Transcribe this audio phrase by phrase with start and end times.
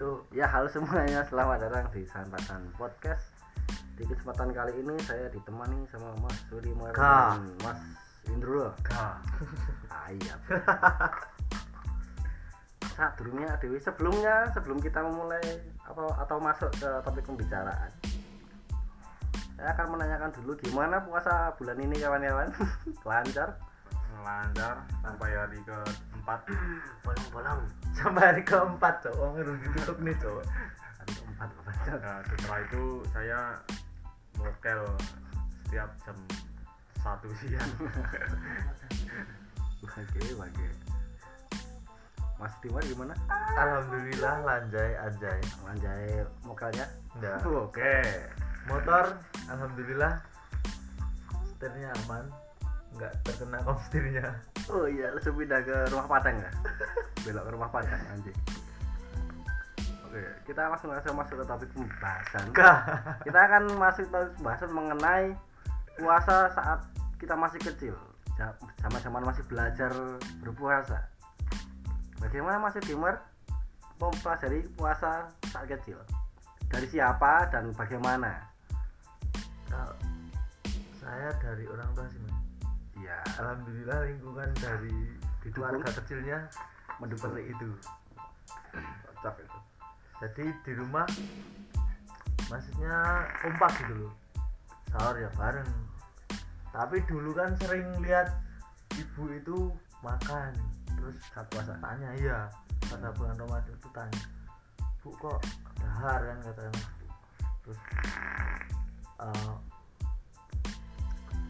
[0.00, 0.16] itu.
[0.32, 3.36] Ya halo semuanya, selamat datang di Santasan Podcast.
[4.00, 7.76] Di kesempatan kali ini saya ditemani sama Mas Suri dan Mas
[8.32, 8.72] Indro.
[8.80, 8.96] K
[9.92, 10.40] Ah iya.
[12.96, 15.44] Saat dulunya Dewi sebelumnya, sebelum kita memulai
[15.84, 17.92] apa, atau masuk ke topik pembicaraan
[19.52, 22.48] Saya akan menanyakan dulu gimana puasa bulan ini kawan-kawan?
[23.04, 23.52] Lancar?
[24.24, 25.60] Lancar sampai hari
[26.20, 26.40] keempat.
[27.00, 27.60] Bolong-bolong
[27.96, 30.44] sampai hari keempat cowok ngurus ditutup nih cowok
[31.00, 33.40] Hari keempat apa nah, setelah itu saya
[34.36, 34.80] mokel
[35.64, 36.16] setiap jam
[37.00, 37.72] satu siang.
[39.80, 40.04] Oke,
[40.36, 40.68] oke
[42.36, 43.16] Mas Dimar gimana?
[43.56, 46.84] alhamdulillah lanjai anjay Manjai mokalnya?
[47.16, 47.40] Enggak.
[47.48, 47.96] Oke.
[48.68, 49.16] motor
[49.48, 50.20] alhamdulillah.
[51.48, 52.28] Setirnya aman
[52.98, 54.26] nggak terkena komstirnya
[54.70, 56.50] Oh iya, langsung pindah ke rumah Padang ya?
[57.26, 58.38] Belok ke rumah Padang anjing.
[60.06, 62.44] Oke, kita langsung langsung masuk ke topik pembahasan.
[63.26, 65.26] Kita akan masuk ke topik pembahasan mengenai
[65.98, 66.80] puasa saat
[67.18, 67.94] kita masih kecil.
[68.78, 69.90] Zaman-zaman masih belajar
[70.38, 71.02] berpuasa.
[72.22, 73.26] Bagaimana masih Dimar
[73.98, 75.98] mempelajari puasa saat kecil?
[76.70, 78.38] Dari siapa dan bagaimana?
[79.66, 79.94] Kalau
[81.02, 82.39] saya dari orang tua sih
[83.10, 85.18] Iya, alhamdulillah lingkungan dari
[85.50, 86.46] keluarga kecilnya
[87.02, 87.34] mendukung.
[87.34, 87.68] seperti itu.
[89.02, 89.58] Cocok itu.
[90.22, 91.10] jadi di rumah
[92.46, 94.14] maksudnya kompak gitu loh.
[94.94, 95.70] Sahur ya bareng.
[96.70, 98.30] Tapi dulu kan sering lihat
[98.94, 99.74] ibu itu
[100.06, 100.54] makan
[100.86, 101.74] terus Saat puasa.
[101.82, 102.46] tanya iya
[102.86, 104.22] pada bulan Ramadan itu tanya
[105.02, 105.40] bu kok
[105.82, 106.84] dahar kan katanya
[107.64, 107.80] terus
[109.18, 109.54] eh,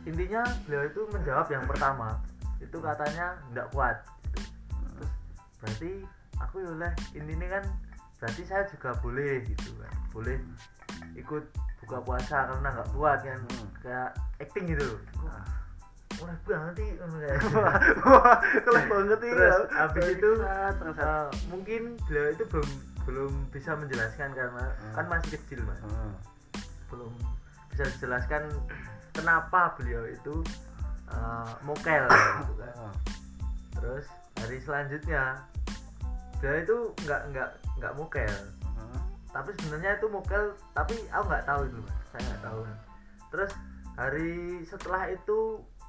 [0.04, 2.16] intinya beliau itu menjawab yang pertama
[2.58, 3.96] itu katanya nggak kuat
[4.30, 4.48] gitu.
[4.96, 5.10] terus
[5.58, 5.92] berarti
[6.36, 7.64] aku ya oleh ini kan
[8.16, 10.36] berarti saya juga boleh gitu kan boleh
[11.14, 11.44] ikut
[11.80, 13.68] buka puasa karena nggak kuat kan Hmm.
[13.80, 15.46] kayak acting gitu loh Ah.
[16.20, 16.90] Wah, banget sih.
[17.00, 19.32] Wah, kelas banget ini.
[19.32, 21.00] Terus habis itu Bangsat, bangsat.
[21.00, 22.68] eh, mungkin beliau itu belum
[23.08, 24.92] belum bisa menjelaskan karena Hmm.
[24.92, 26.12] kan masih kecil mas Hmm.
[26.92, 27.08] belum
[27.72, 28.52] bisa dijelaskan
[29.12, 30.34] kenapa beliau itu
[31.06, 32.94] eh, mokel gitu kan Ah.
[33.72, 34.06] terus
[34.36, 35.36] hari selanjutnya
[36.36, 38.34] beliau itu nggak nggak nggak mokel
[38.64, 39.00] Ah.
[39.30, 42.60] tapi sebenarnya itu mokel tapi aku nggak tahu itu mas saya nggak tahu
[43.30, 43.52] terus
[43.94, 44.30] hari
[44.64, 45.38] setelah itu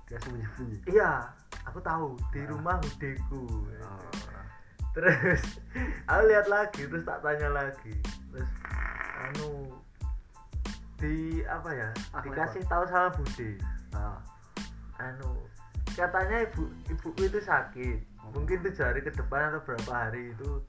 [0.06, 0.78] Dia sembunyi-sembunyi.
[0.88, 1.32] iya
[1.64, 2.48] aku tahu di Ah.
[2.50, 3.46] rumah budeku
[3.80, 4.12] Oh.
[4.92, 5.40] terus
[6.10, 7.96] aku lihat lagi terus tak tanya lagi
[8.28, 8.50] terus
[9.22, 9.72] anu
[11.02, 13.58] di apa ya Ah, dikasih tahu sama bude
[13.92, 14.22] Ah.
[15.02, 15.34] anu
[15.92, 18.30] katanya ibu ibuku itu sakit Oh.
[18.32, 20.62] mungkin tujuh hari ke depan atau berapa hari itu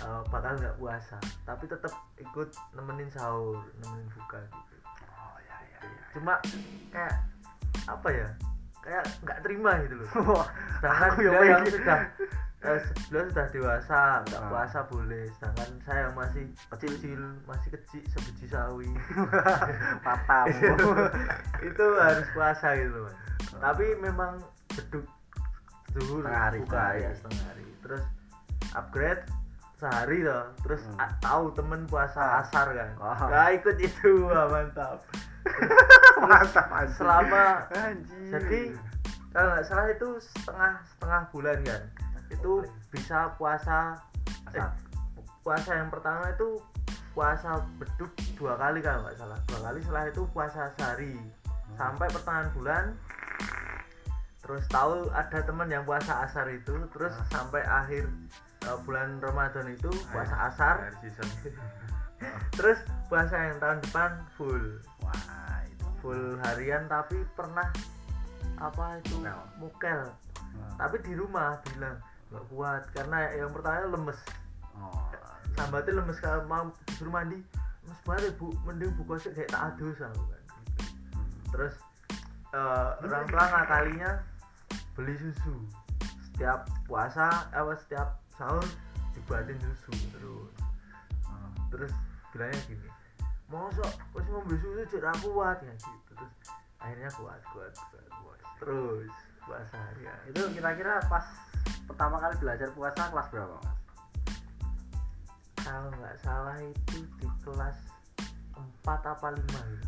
[0.00, 4.74] uh, bakal nggak puasa tapi tetap ikut nemenin sahur nemenin buka gitu
[5.12, 6.04] Oh ya ya ya.
[6.16, 6.40] cuma
[6.88, 7.20] kayak
[7.84, 8.28] apa ya
[8.84, 10.08] kayak nggak terima gitu loh
[10.76, 11.72] sedangkan Aku yang yang pengen.
[11.72, 11.98] sudah
[12.62, 14.48] eh, beliau sudah dewasa nggak Ah.
[14.48, 18.88] puasa boleh sedangkan saya yang masih kecil kecil masih kecil sebiji sawi
[20.06, 20.46] Patam.
[21.62, 23.12] itu harus puasa gitu loh
[23.46, 23.60] Mas.
[23.62, 24.32] tapi memang
[24.70, 25.06] beduk
[25.90, 27.00] zuhur Setengah hari, buka setengah hari.
[27.00, 28.04] ya setengah hari terus
[28.74, 29.22] upgrade
[29.74, 31.10] sehari loh terus Hmm.
[31.20, 33.16] tahu temen puasa asar kan Oh.
[33.28, 35.00] nggak ikut itu wah mantap
[36.24, 36.96] Mantap anjing.
[36.96, 38.28] selama anjing.
[38.32, 38.60] jadi
[39.34, 41.82] kalau nggak salah itu setengah setengah bulan kan?
[42.30, 42.52] Itu
[42.88, 43.98] bisa puasa
[44.54, 44.70] eh,
[45.42, 46.62] puasa yang pertama itu
[47.14, 49.38] puasa beduk dua kali kalau nggak salah.
[49.46, 51.14] Dua kali setelah itu puasa sehari.
[51.74, 52.84] Sampai pertengahan bulan
[54.44, 57.24] terus tahu ada teman yang puasa asar itu terus Ah.
[57.32, 58.04] sampai akhir
[58.64, 60.88] eh, bulan Ramadan itu puasa asar.
[62.56, 62.78] terus
[63.10, 65.84] puasa yang tahun depan full Wah, itu.
[66.00, 67.68] full harian tapi pernah
[68.56, 69.38] apa itu Mukel.
[69.60, 70.02] mukel
[70.54, 70.70] Nah.
[70.78, 71.98] tapi di rumah bilang
[72.30, 74.18] nggak kuat karena yang pertama lemes
[74.74, 75.10] Oh.
[75.54, 77.38] sambatnya lemes kalau mau disuruh mandi
[77.82, 80.42] lemes banget bu mending buka sih kayak tak adus aku kan
[81.50, 81.74] terus
[82.50, 84.10] eh, orang tua ngakalinya
[84.94, 85.54] beli susu
[86.22, 88.62] setiap puasa apa setiap sahur
[89.14, 90.50] dibuatin susu terus
[91.26, 91.50] Oh.
[91.70, 91.90] terus
[92.30, 92.88] bilangnya gini
[93.54, 96.32] mosok wis beli susu jadi aku kuat ya gitu terus
[96.82, 98.40] akhirnya kuat kuat kuat, kuat.
[98.58, 99.12] terus
[99.44, 101.24] puasa harian Itu kira-kira pas
[101.84, 103.76] pertama kali belajar puasa kelas berapa, Mas?
[105.60, 107.76] kalau nggak salah itu di kelas
[108.84, 109.80] 4 apa 5 ya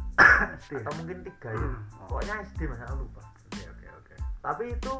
[0.56, 0.72] SD.
[0.80, 1.68] atau mungkin tiga ya
[2.00, 2.08] Oh.
[2.08, 3.20] pokoknya SD mas aku lupa
[3.52, 4.14] Oke, oke, oke.
[4.40, 4.94] tapi itu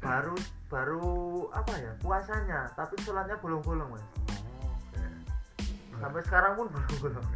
[0.00, 0.36] baru
[0.72, 1.04] baru
[1.52, 4.04] apa ya puasanya tapi sholatnya bolong-bolong mas.
[6.00, 7.26] Sampai sekarang pun belum belum.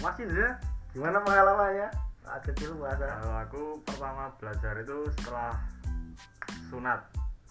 [0.00, 0.50] Masih ya
[0.94, 1.88] gimana pengalamannya?
[2.26, 5.54] Saat kecil puasa kalau aku pertama belajar itu setelah
[6.70, 7.00] sunat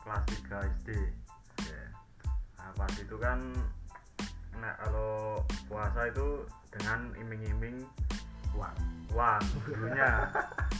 [0.04, 0.90] kelas 3 SD
[2.66, 3.38] nah pas itu kan
[4.58, 5.38] nah, kalau
[5.70, 6.42] puasa itu
[6.74, 7.86] dengan iming-iming
[8.58, 8.78] uang
[9.14, 10.26] uang dulunya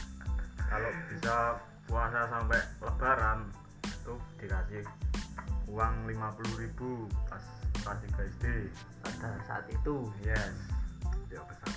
[0.70, 3.38] kalau bisa puasa sampai lebaran
[3.86, 4.82] itu dikasih
[5.66, 7.44] uang 50.000 pas
[7.82, 8.44] kelas 3 SD
[9.02, 10.10] pada saat itu?
[10.22, 10.54] Yes.
[11.30, 11.74] Ya besar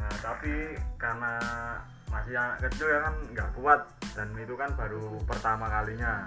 [0.00, 1.36] nah tapi karena
[2.10, 3.80] masih anak kecil ya kan nggak kuat.
[4.16, 6.26] Dan itu kan baru pertama kalinya.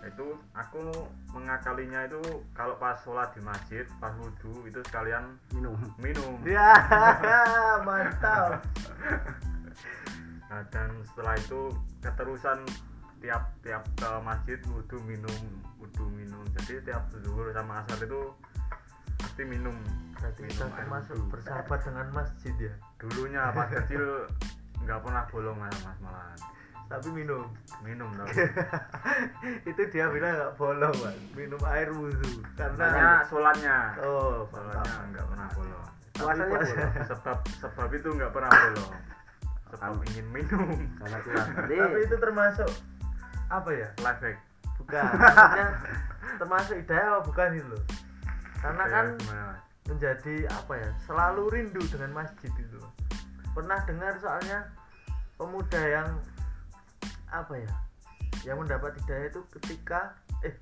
[0.00, 0.80] Itu aku
[1.34, 2.22] mengakalinya itu
[2.56, 5.76] kalau pas sholat di masjid pas wudhu itu sekalian minum.
[5.98, 6.38] minum.
[6.46, 6.72] Ya
[7.82, 8.62] mantap.
[10.50, 11.72] Nah dan setelah itu
[12.02, 12.58] keterusan
[13.20, 15.40] tiap tiap ke masjid wudhu minum
[15.76, 16.42] wudhu minum.
[16.56, 18.20] Jadi tiap zuhur sama asar itu
[19.20, 19.76] pasti minum.
[20.16, 22.72] Berarti minum kita termasuk bersahabat dengan masjid ya?
[23.00, 24.26] Dulunya pas kecil
[24.80, 26.40] nggak pernah bolong mas mas malahan
[26.90, 27.46] tapi minum?
[27.86, 28.26] Minum dong
[29.70, 33.94] itu dia bilang nggak bolong mas minum air wudhu karena sholatnya.
[34.02, 35.86] Oh sholatnya nggak pernah bolong.
[36.18, 38.92] Puasanya puasa- bolong sebab sebab itu nggak pernah bolong.
[39.70, 40.66] Sebab ingin minum.
[40.98, 42.70] Karena kurang jadi tapi itu termasuk
[43.50, 43.88] apa ya?
[44.00, 44.38] Life hack
[44.80, 45.66] bukan maksudnya
[46.40, 47.84] termasuk hidayah apa bukan itu loh.
[48.60, 49.54] Karena kan gimana,
[49.88, 50.90] menjadi apa ya?
[51.04, 52.92] Selalu rindu dengan masjid itu loh.
[53.50, 54.70] pernah dengar soalnya
[55.34, 56.08] pemuda yang
[57.28, 57.72] apa ya?
[58.46, 60.14] Yang mendapat hidayah itu ketika
[60.46, 60.54] eh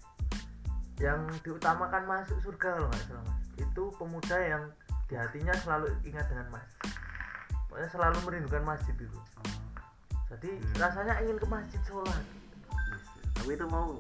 [0.99, 3.47] yang diutamakan masuk surga kalau nggak salah Mas.
[3.55, 4.63] itu pemuda yang
[5.07, 6.91] di hatinya selalu ingat dengan masjid.
[7.71, 9.21] Pokoknya selalu merindukan masjid itu.
[10.29, 10.75] Jadi Hmm.
[10.81, 12.25] rasanya ingin ke masjid sholat
[13.53, 13.97] itu mau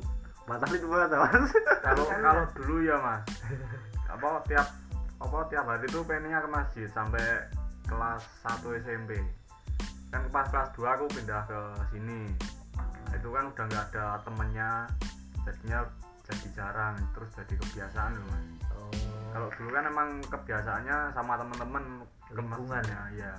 [0.48, 1.52] batal itu puasa mas
[1.84, 3.22] kalau kalau dulu ya mas.
[4.08, 4.68] Apa tiap
[5.18, 7.26] apa tiap hari itu pengennya ke masjid sampai
[7.84, 9.20] kelas 1 SMP
[10.08, 11.60] kan pas kelas 2 aku pindah ke
[11.92, 12.32] sini.
[13.12, 14.88] Itu kan udah nggak ada temennya
[15.44, 15.84] jadinya
[16.24, 18.46] jadi jarang terus jadi kebiasaan loh mas.
[18.78, 18.92] Oh.
[19.34, 21.84] kalau dulu kan emang kebiasaannya sama temen-temen
[22.32, 22.78] Lingkungan.
[22.80, 23.34] masjidnya, iya.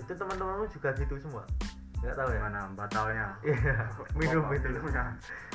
[0.00, 1.44] Itu teman-temanmu juga gitu semua
[2.04, 2.36] nggak tahu ya.
[2.38, 3.26] Gimana batalnya?
[3.48, 3.76] Iya.
[4.12, 5.04] Minum itu minumnya?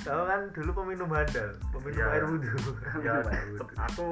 [0.01, 2.05] Kamu kan dulu peminum handal peminum Iya.
[2.09, 2.57] air wudhu.
[3.05, 4.07] Ya te- aku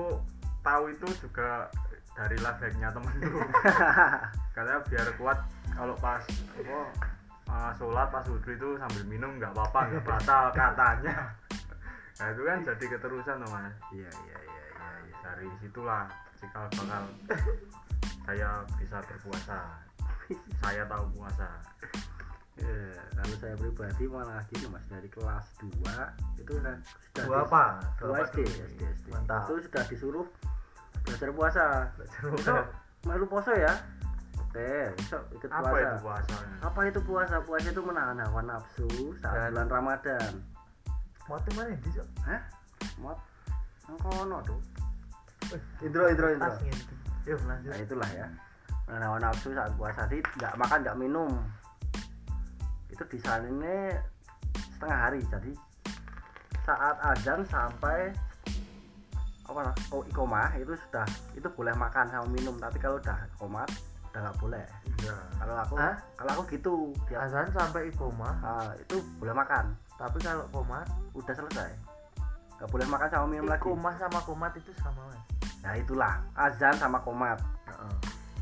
[0.62, 1.66] tahu itu juga
[2.14, 3.40] dari life hacknya temenku
[4.58, 5.38] katanya biar kuat
[5.70, 6.26] kalau pas
[6.58, 6.80] apa
[7.46, 11.30] uh, sholat pas wudhu itu sambil minum nggak apa-apa nggak batal katanya.
[12.18, 13.74] Nah itu kan jadi keterusan tuh mas.
[13.94, 15.16] Iya iya iya iya iya.
[15.22, 16.10] dari situlah
[16.42, 17.04] cikal bakal
[18.26, 18.50] saya
[18.82, 19.60] bisa berpuasa.
[20.60, 21.48] Saya tahu puasa
[22.58, 27.64] Iya, kalau saya pribadi malah gini mas dari kelas 2 itu udah sudah dua apa?
[28.02, 28.66] Dua SD dulu?
[28.66, 29.46] SD SD mantap.
[29.46, 30.28] Itu sudah disuruh
[31.06, 31.66] belajar puasa.
[31.94, 33.06] Belajar besok puasa.
[33.06, 33.74] malu poso ya?
[34.42, 35.86] Oke besok ikut apa puasa.
[35.86, 37.36] itu puasanya apa itu puasa?
[37.46, 38.90] Puasa itu menahan hawa nafsu
[39.22, 40.32] saat Dan- bulan ramadan.
[41.28, 42.08] Mau tuh mana di Cok?
[42.26, 42.42] hah?
[43.04, 43.18] Mot?
[43.86, 44.60] Ngkono tuh
[45.86, 46.98] intro intro intro tas ngintip.
[47.30, 47.70] Yuk lanjut.
[47.70, 48.28] Nah itulah ya.
[48.90, 50.10] Menahan hawa nafsu saat puasa.
[50.10, 51.32] Nggak makan nggak minum
[52.98, 53.94] itu di sana ini
[54.74, 55.22] setengah hari.
[55.30, 55.54] Jadi
[56.66, 58.10] saat azan sampai
[59.48, 62.58] apa nah, oh ikoma itu sudah itu boleh makan sama minum.
[62.58, 63.70] Tapi kalau udah komat
[64.10, 64.66] udah nggak boleh.
[65.06, 65.16] Iya.
[65.38, 65.96] Kalau aku Hah?
[66.18, 66.74] kalau aku gitu
[67.06, 69.78] dia azan sampai ikoma ah, itu boleh makan.
[69.94, 71.72] Tapi kalau komat udah selesai.
[72.58, 73.62] Nggak boleh makan sama minum lagi.
[73.62, 75.22] Ikoma sama komat itu sama mas?
[75.62, 76.18] Nah itulah.
[76.34, 77.38] Azan sama komat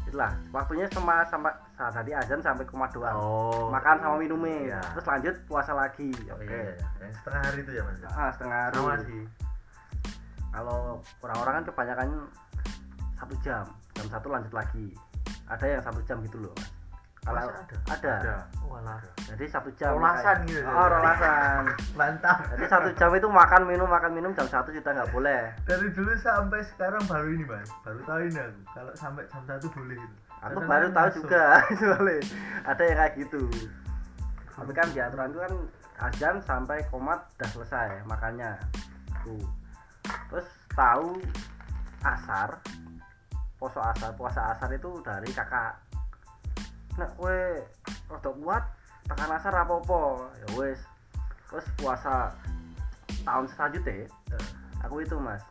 [0.08, 0.32] itulah.
[0.56, 3.16] Waktunya sama sama saat tadi azan sampai komat doang.
[3.20, 3.68] Oh.
[3.68, 4.82] Makan sama minumnya Iya.
[4.96, 6.08] terus lanjut puasa lagi.
[6.32, 6.48] Oh, oke.
[6.48, 7.04] iya, iya.
[7.04, 8.00] yang setengah hari itu ya mas?
[8.08, 8.76] Ah setengah hari.
[8.80, 9.24] Sama sih.
[10.56, 10.80] Kalau
[11.20, 12.08] orang-orang kan kebanyakan
[13.20, 13.66] satu jam.
[13.92, 14.88] Jam satu lanjut lagi.
[15.52, 16.72] Ada yang satu jam gitu loh Mas.
[17.26, 17.76] kalau ada?
[17.90, 18.14] ada.
[18.22, 18.36] Ada.
[18.66, 21.64] Walah jadi satu jam Rolasan gitu oh rolasan.
[22.00, 22.38] Mantap.
[22.54, 25.54] Jadi satu jam itu makan minum makan minum jam satu sudah nggak boleh.
[25.66, 27.70] Dari dulu sampai sekarang baru ini mas.
[27.82, 28.62] Baru tahu ini aku.
[28.78, 31.18] Kalau sampai jam satu boleh gitu aku Kadang baru tahu masuk.
[31.24, 31.44] juga
[31.80, 32.16] soalnya
[32.66, 33.44] ada yang kayak gitu.
[34.56, 35.54] Tapi kan di aturan itu kan
[35.96, 38.56] azan sampai komat udah selesai makannya.
[39.24, 39.46] Tuh.
[40.32, 41.20] Terus tahu
[42.04, 42.60] asar
[43.56, 45.80] poso asar puasa asar itu dari kakak.
[46.96, 47.64] Nek kue
[48.08, 48.64] rada kuat
[49.06, 50.02] tekan asar apa apa
[50.40, 50.80] ya wes
[51.46, 52.34] terus puasa
[53.22, 54.46] tahun selanjutnya Eh,
[54.82, 55.42] aku itu mas.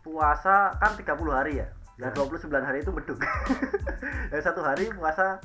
[0.00, 1.68] Puasa kan 30 hari ya
[2.00, 2.08] Ya.
[2.16, 3.20] 29 hari itu beduk
[4.32, 5.36] yang satu hari puasa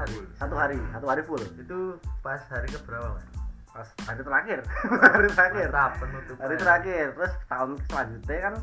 [0.00, 1.44] hari satu hari satu hari full.
[1.60, 3.26] Itu pas hari ke berapa mas?
[3.70, 4.58] Pas hari terakhir.
[5.14, 5.68] Hari terakhir.
[5.70, 7.04] Mantap penutup hari terakhir.
[7.14, 8.54] Terus tahun selanjutnya kan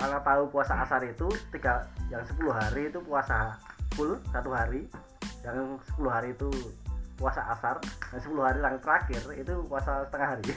[0.00, 3.60] karena tahu puasa asar itu tiga yang 10 hari itu puasa
[3.94, 4.90] full satu hari.
[5.46, 6.50] Yang 10 hari itu
[7.14, 7.78] puasa asar.
[8.10, 10.44] Dan 10 hari yang terakhir itu puasa setengah hari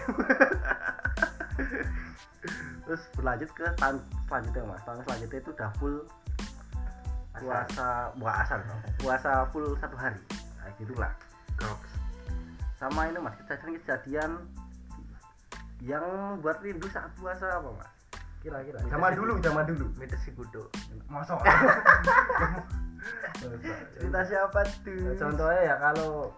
[2.83, 3.97] terus berlanjut ke tahun
[4.27, 4.81] selanjutnya mas.
[4.83, 5.97] Tahun selanjutnya itu udah full
[7.33, 8.45] puasa buah
[9.01, 10.21] puasa full satu hari.
[10.61, 11.11] Nah gitulah.
[11.57, 11.91] Goks.
[12.77, 13.35] sama ini mas.
[13.43, 14.31] Kejadian-kejadian
[15.83, 16.05] yang
[16.43, 17.91] buat rindu saat puasa apa mas?
[18.43, 18.79] Kira-kira.
[18.91, 19.85] Zaman dulu zaman dulu.
[19.95, 20.67] Mitos si kudo
[21.07, 21.37] masa
[23.99, 25.15] cerita siapa tuh?
[25.19, 26.31] Contohnya ya kalau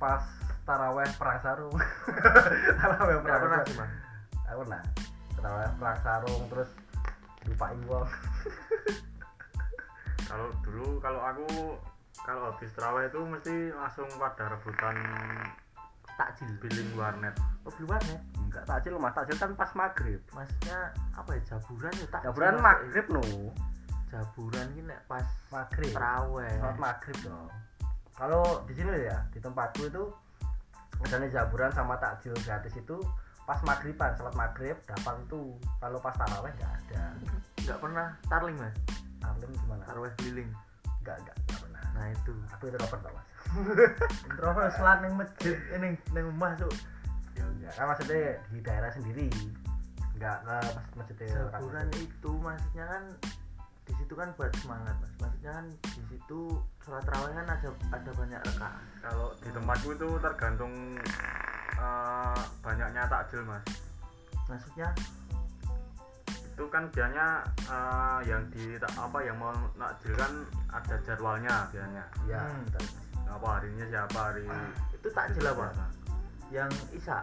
[0.00, 0.24] pas
[0.66, 1.74] taraweh perang sarung
[2.78, 3.90] taraweh perang sarung
[4.46, 4.62] aku
[5.42, 6.70] perang sarung terus
[7.50, 8.06] lupain uang
[10.30, 11.46] kalau dulu kalau aku
[12.22, 14.94] kalau habis terawih itu mesti langsung pada rebutan
[16.14, 16.46] takjil.
[16.62, 17.34] Billing warnet.
[17.66, 19.10] Oh belum ya enggak takjil mas.
[19.10, 20.22] Takjil kan pas maghrib.
[20.30, 22.26] Maksudnya apa ya jaburan ya takjil.
[22.30, 23.24] Jaburan maghrib no.
[24.06, 25.90] Jaburan ini nek pas maghrib.
[25.90, 27.50] teraweh sholat maghrib dong
[28.16, 30.04] kalau di sini ya di tempatku itu
[31.02, 32.96] adanya jaburan sama takjil gratis itu
[33.52, 35.52] pas maghriban sholat maghrib dapat itu.
[35.76, 37.04] Kalau pas taraweh nggak ada.
[37.60, 38.08] Nggak pernah.
[38.32, 38.72] Tarling mas?
[39.20, 39.82] Arlim gimana?
[39.84, 40.48] Taraweh keliling?
[41.04, 41.84] Nggak nggak nggak pernah.
[41.92, 42.32] Nah itu.
[42.56, 43.28] Aku itu dapat tau mas.
[44.40, 46.72] Terus selat neng masjid ini neng masuk
[47.32, 49.28] ya enggak kan maksudnya di daerah sendiri.
[50.16, 53.04] Nggak ke mas masjidnya orang jaburan itu maksudnya kan
[53.82, 55.12] di situ kan buat semangat mas.
[55.20, 56.40] Maksudnya kan di situ
[56.80, 60.72] sholat taraweh kan ada ada banyak rekaat kalau di tempatku itu tergantung
[62.60, 63.62] banyaknya takjil mas.
[64.48, 64.88] Maksudnya?
[66.52, 70.32] Itu kan biasanya eh, yang di apa yang mau takjil kan
[70.70, 72.04] ada jadwalnya biasanya.
[72.28, 73.32] Ya Hmm.
[73.32, 74.44] apa harinya siapa hari
[74.92, 75.72] itu takjil apa?
[75.72, 75.84] Biasa.
[76.52, 77.18] yang isya?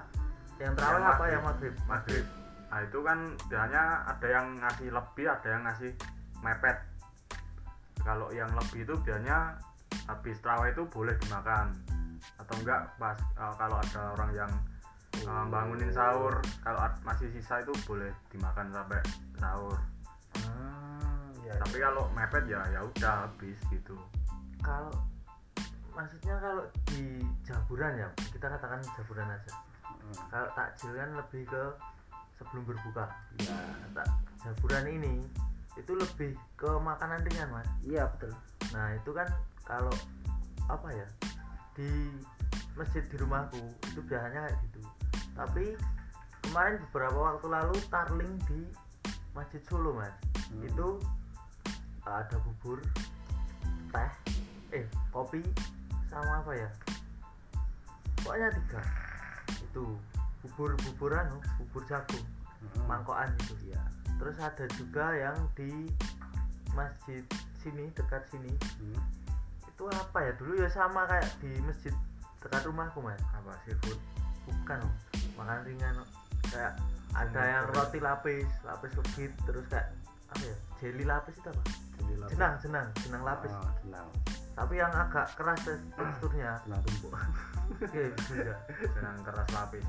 [0.57, 1.75] Yang Yang apa yang maghrib?
[1.85, 2.25] Maghrib.
[2.69, 5.91] Nah itu kan biasanya ada yang ngasih lebih ada yang ngasih
[6.41, 6.77] mepet.
[8.01, 9.53] Kalau yang lebih itu biasanya
[10.09, 11.69] habis terawih itu boleh dimakan
[12.39, 14.51] atau enggak pas eh, kalau ada orang yang
[15.23, 19.01] eh, bangunin sahur kalau masih sisa itu boleh dimakan sampai
[19.39, 19.77] sahur.
[20.39, 23.95] Hmm, ya, tapi kalau mepet ya ya udah habis gitu.
[24.61, 24.93] Kalau
[25.95, 29.53] maksudnya kalau di jaburan ya kita katakan jaburan aja.
[29.83, 31.63] Hmm, kalau takjil kan lebih ke
[32.39, 33.05] sebelum berbuka.
[33.43, 33.55] Ya.
[33.91, 34.07] tak
[34.39, 35.19] jaburan ini
[35.75, 37.69] itu lebih ke makanan ringan mas.
[37.83, 38.31] Iya betul.
[38.75, 39.27] Nah itu kan
[39.63, 39.93] kalau
[40.69, 41.07] apa ya
[41.79, 42.11] di
[42.75, 44.81] masjid di rumahku itu biasanya kayak gitu.
[45.31, 45.65] Tapi
[46.43, 48.67] kemarin beberapa waktu lalu tarling di
[49.31, 50.11] masjid Solo mas.
[50.51, 50.67] Hmm.
[50.67, 50.87] itu
[52.03, 52.83] ada bubur
[53.95, 54.11] teh
[54.75, 55.39] eh kopi
[56.11, 56.69] sama apa ya?
[58.19, 58.81] Pokoknya tiga.
[59.63, 59.95] Itu
[60.43, 62.27] bubur bubur anu bubur jagung
[62.59, 63.79] Hmm, mangkokan itu iya.
[64.19, 65.87] Terus ada juga yang di
[66.75, 67.23] masjid
[67.63, 68.51] sini dekat sini.
[68.51, 68.99] Hmm.
[69.79, 70.31] Itu apa ya?
[70.35, 71.95] Dulu ya sama kayak di masjid
[72.43, 73.15] dekat rumahku mas.
[73.31, 73.55] Apa?
[73.63, 73.95] Seafood?
[74.43, 74.83] Bukan
[75.39, 75.95] makan ringan
[76.51, 76.75] kayak
[77.15, 79.87] ada yang roti lapis lapis legit terus kayak
[80.35, 80.55] apa ya?
[80.83, 81.63] Jelly lapis itu apa?
[81.95, 82.31] Jadi lapis.
[82.35, 83.51] jenang jenang jenang lapis.
[83.55, 84.07] Oh, jenang
[84.59, 85.59] tapi yang agak keras
[85.95, 86.51] teksturnya.
[86.67, 87.15] Jenang tumbuk
[87.69, 89.85] oke juga jenang keras lapis.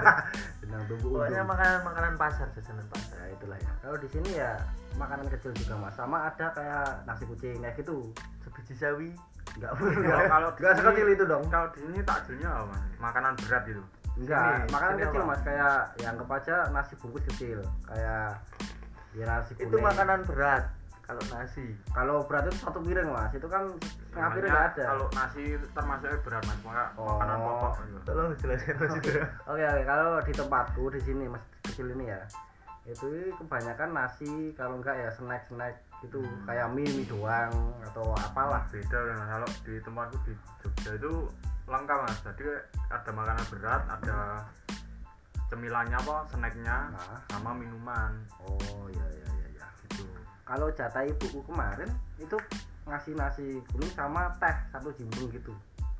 [0.62, 3.16] Jenang tumbuk pokoknya makanan makanan pasar jajanan pasar.
[3.18, 3.72] Ya itulah ya.
[3.82, 4.52] Kalau di sini ya
[4.94, 5.96] makanan kecil juga mas.
[5.96, 8.12] Sama ada kayak nasi kucing kayak gitu.
[8.44, 9.10] Sebiji sawi.
[9.56, 11.44] Enggak Kalau- kalau enggak sekecil itu dong.
[11.52, 12.80] kalau di sini takjilnya apa Mas?
[12.96, 13.82] makanan berat gitu
[14.14, 15.30] enggak makanan kecil apa?
[15.30, 15.40] mas.
[15.42, 17.58] Kayak yang anggap aja nasi bungkus kecil.
[17.86, 18.28] Kayak
[19.14, 19.84] ya nasi itu kuning.
[19.84, 20.64] makanan berat
[21.04, 21.66] kalau nasi.
[21.92, 23.30] Kalau berat itu satu piring mas.
[23.36, 23.68] Itu kan
[24.14, 24.84] Namanya nggak ada.
[24.86, 26.58] kalau nasi itu termasuknya berat mas.
[26.60, 27.06] Maka Oh.
[27.14, 27.72] makanan pokok.
[28.04, 28.90] Tolong dijelaskan mas.
[28.92, 29.10] Itu
[29.50, 29.62] Oke.
[29.64, 32.22] Oke kalau di tempatku di sini mas kecil ini ya
[32.84, 36.20] itu kebanyakan nasi kalau enggak ya snack snack gitu.
[36.20, 36.44] Hmm.
[36.44, 37.52] kayak mie mie doang
[37.82, 38.60] atau apalah.
[38.68, 41.12] Beda dengan kalau di tempatku di Jogja itu
[41.64, 42.18] lengkap mas.
[42.22, 42.44] Jadi
[42.86, 44.18] ada makanan berat ada
[45.46, 47.18] cemilannya apa snacknya Nah.
[47.26, 48.12] sama minuman.
[48.42, 49.66] Oh iya iya iya ya.
[49.82, 50.04] gitu.
[50.42, 52.36] Kalau jatah ibuku kemarin itu
[52.84, 55.52] ngasih nasi kuning sama teh satu jimbung gitu.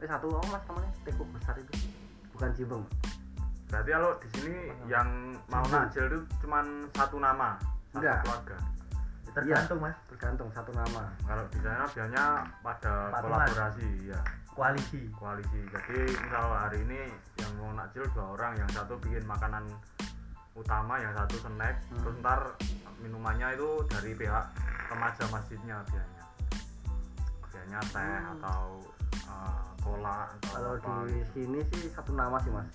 [0.03, 0.91] Eh satu apa mas namanya?
[1.05, 1.73] Teh kok besar itu?
[2.33, 2.85] Bukan jimbung
[3.75, 4.55] berarti kalau di sini
[4.87, 5.09] yang
[5.51, 7.59] mau nakjil itu cuman satu nama
[7.91, 8.19] satu Enggak.
[8.23, 8.57] keluarga.
[9.35, 9.97] Tergantung mas.
[10.07, 11.11] Tergantung satu nama.
[11.27, 12.25] Kalau di sana biasanya
[12.63, 14.21] pada kolaborasi ya
[14.55, 15.11] koalisi.
[15.11, 15.59] Koalisi.
[15.75, 17.11] Jadi misal hari ini
[17.43, 19.67] yang mau nakjil dua orang yang satu bikin makanan
[20.55, 21.99] utama yang satu snack Hmm.
[21.99, 22.41] terus ntar
[23.03, 24.47] minumannya itu dari pihak
[24.87, 26.14] remaja masjidnya biasanya
[27.65, 28.33] biasanya teh Hmm.
[28.37, 28.63] atau
[29.25, 31.29] uh, cola atau kalau apa di gitu.
[31.33, 32.69] sini sih satu nama sih mas.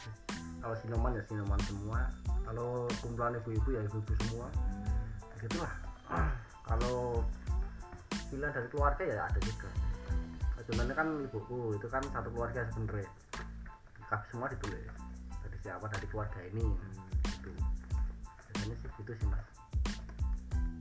[0.59, 2.01] Kalau sinuman ya sinuman semua.
[2.49, 4.47] Kalau kumpulan ibu-ibu ya ibu-ibu semua.
[4.49, 5.37] Hmm.
[5.45, 5.73] gitulah.
[6.69, 7.21] Kalau
[8.29, 9.69] pilihan dari keluarga ya ada juga.
[10.65, 13.09] Sebenarnya kan ibuku itu kan satu keluarga sebenarnya.
[14.01, 14.85] Lengkap semua ditulis.
[15.45, 15.85] Dari siapa?
[15.85, 16.65] Dari keluarga ini.
[17.25, 17.49] Gitu.
[18.25, 19.47] Biasanya sih gitu sih mas.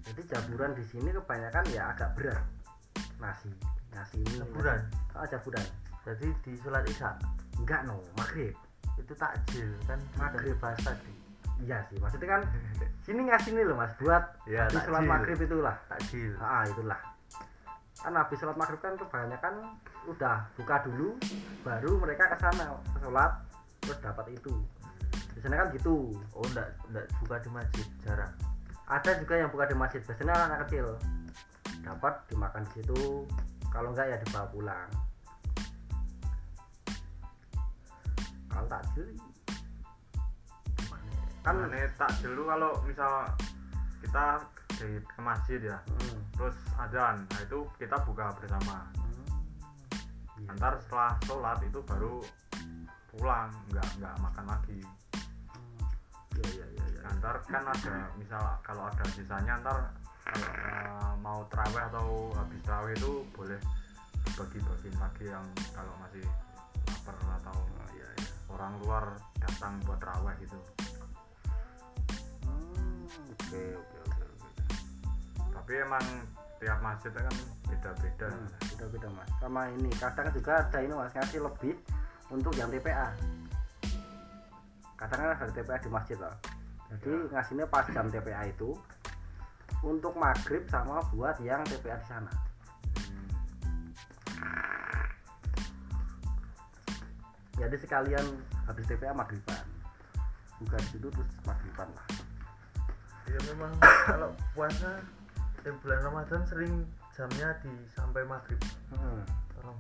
[0.09, 2.45] Jadi jaburan di sini kebanyakan ya agak berat.
[3.21, 4.81] Nasi nasi ini Jaburan?
[5.19, 5.67] ah jaburan
[6.07, 7.11] jadi di sholat isya?
[7.61, 8.01] Enggak no.
[8.17, 8.55] Maghrib.
[8.97, 9.99] Itu takjil kan?
[10.17, 10.57] Maghrib.
[10.57, 11.13] dibahas tadi
[11.59, 12.43] iya sih maksudnya kan
[13.05, 13.91] sini ngasih ini loh mas.
[13.99, 15.75] Buat Ya, habis sholat maghrib itulah.
[15.91, 16.39] Takjil.
[16.39, 17.01] Ah itulah.
[17.99, 19.55] Kan habis sholat maghrib kan kebanyakan
[20.07, 21.19] udah buka dulu
[21.67, 23.33] baru mereka ke sana ke sholat
[23.83, 24.55] terus dapat itu.
[25.35, 26.15] Biasanya kan gitu.
[26.31, 28.33] Oh enggak enggak buka di masjid jarang.
[28.89, 30.01] Ada juga yang buka di masjid.
[30.07, 30.95] Biasanya anak kecil
[31.83, 33.27] dapat dimakan di situ
[33.69, 34.91] kalau enggak ya dibawa pulang.
[38.49, 39.09] Kalau takjil
[41.49, 43.25] kan kan ini tak dulu kalau misal
[44.05, 44.43] kita
[44.77, 45.79] di ke masjid ya.
[45.81, 48.85] Hmm, terus adzan nah itu kita buka bersama.
[49.01, 49.25] Hmm,
[50.45, 50.53] iya.
[50.61, 52.21] ntar setelah sholat itu baru
[53.09, 54.81] pulang nggak nggak makan lagi.
[54.85, 55.81] Hmm,
[56.37, 57.01] iya iya iya iya.
[57.07, 59.89] Nah, ntar kan ada misal kalau ada sisanya ntar
[60.29, 63.61] kalau eh, mau terawih atau habis terawih itu boleh
[64.37, 66.25] bagi-bagiin lagi yang kalau masih
[66.89, 68.31] lapar atau Oh, iya iya.
[68.53, 69.05] orang luar
[69.41, 70.59] datang buat terawih gitu.
[72.45, 73.05] Hmm,
[73.35, 74.25] oke oke oke
[75.53, 76.07] tapi emang
[76.59, 77.35] tiap masjid kan
[77.69, 78.29] beda-beda.
[78.31, 79.29] Hmm, beda-beda mas.
[79.37, 81.75] Sama ini kadang juga ada ini mas ngasih lebih
[82.33, 83.13] untuk yang TPA
[84.99, 86.35] kadang ada TPA di masjid loh.
[86.91, 87.31] Jadi Ya.
[87.39, 88.75] ngasihnya pas jam TPA itu
[89.83, 92.33] untuk maghrib sama buat yang TPA di sana.
[97.59, 98.27] Jadi sekalian
[98.71, 99.67] habis TPA maghriban.
[100.63, 102.07] Buka di situ terus maghriban lah.
[103.29, 103.73] Ya memang
[104.11, 105.03] kalau puasa
[105.63, 108.63] di bulan Ramadan sering jamnya di sampai maghrib.
[108.95, 109.27] Hmm,
[109.59, 109.79] tolong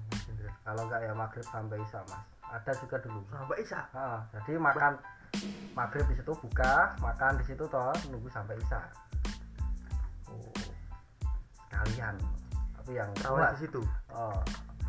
[0.68, 2.22] kalau enggak ya maghrib sampai isya mas.
[2.44, 3.24] Ada juga dulu.
[3.32, 3.80] Sampai isya?
[3.96, 5.00] Ah, jadi makan
[5.72, 8.82] maghrib di situ buka, makan di situ toh nunggu sampai isya.
[11.78, 12.14] Oh Kalian.
[12.74, 14.38] Tapi yang buat- di situ Oh,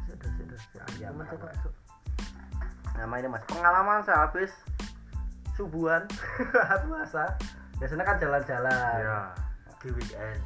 [0.04, 1.34] sudah sudah sudah Iya, Teman rawat.
[1.36, 1.74] coba, Cuk.
[2.96, 3.44] nama ini Mas.
[3.46, 4.52] Pengalaman saya habis
[5.54, 6.04] subuhan
[6.88, 7.24] puasa.
[7.78, 8.96] Biasanya kan jalan-jalan.
[9.00, 9.20] ya
[9.80, 10.40] di weekend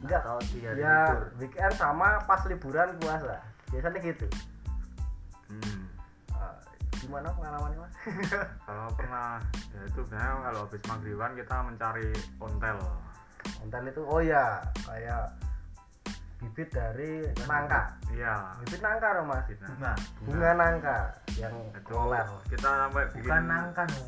[0.00, 0.24] Enggak.
[0.24, 3.36] atau di hari Ya, libur weekend sama pas liburan puasa.
[3.68, 4.24] Biasanya gitu.
[5.48, 5.84] hmm.
[6.30, 6.56] Ah,
[6.94, 7.92] gimana pengalamannya Mas?
[8.64, 9.36] kalau pernah
[9.68, 12.08] ya itu biasanya kalau habis maghriban kita mencari
[12.38, 12.78] ontel
[13.60, 15.28] Ontel itu oh ya, kayak
[16.38, 17.98] bibit dari nangka.
[18.08, 19.42] iya Bibit nangka dong Mas.
[19.50, 20.96] Nah, bunga Bunga nangka
[21.34, 22.26] yang roller.
[22.46, 24.00] kita sampai bikin bukan nangka no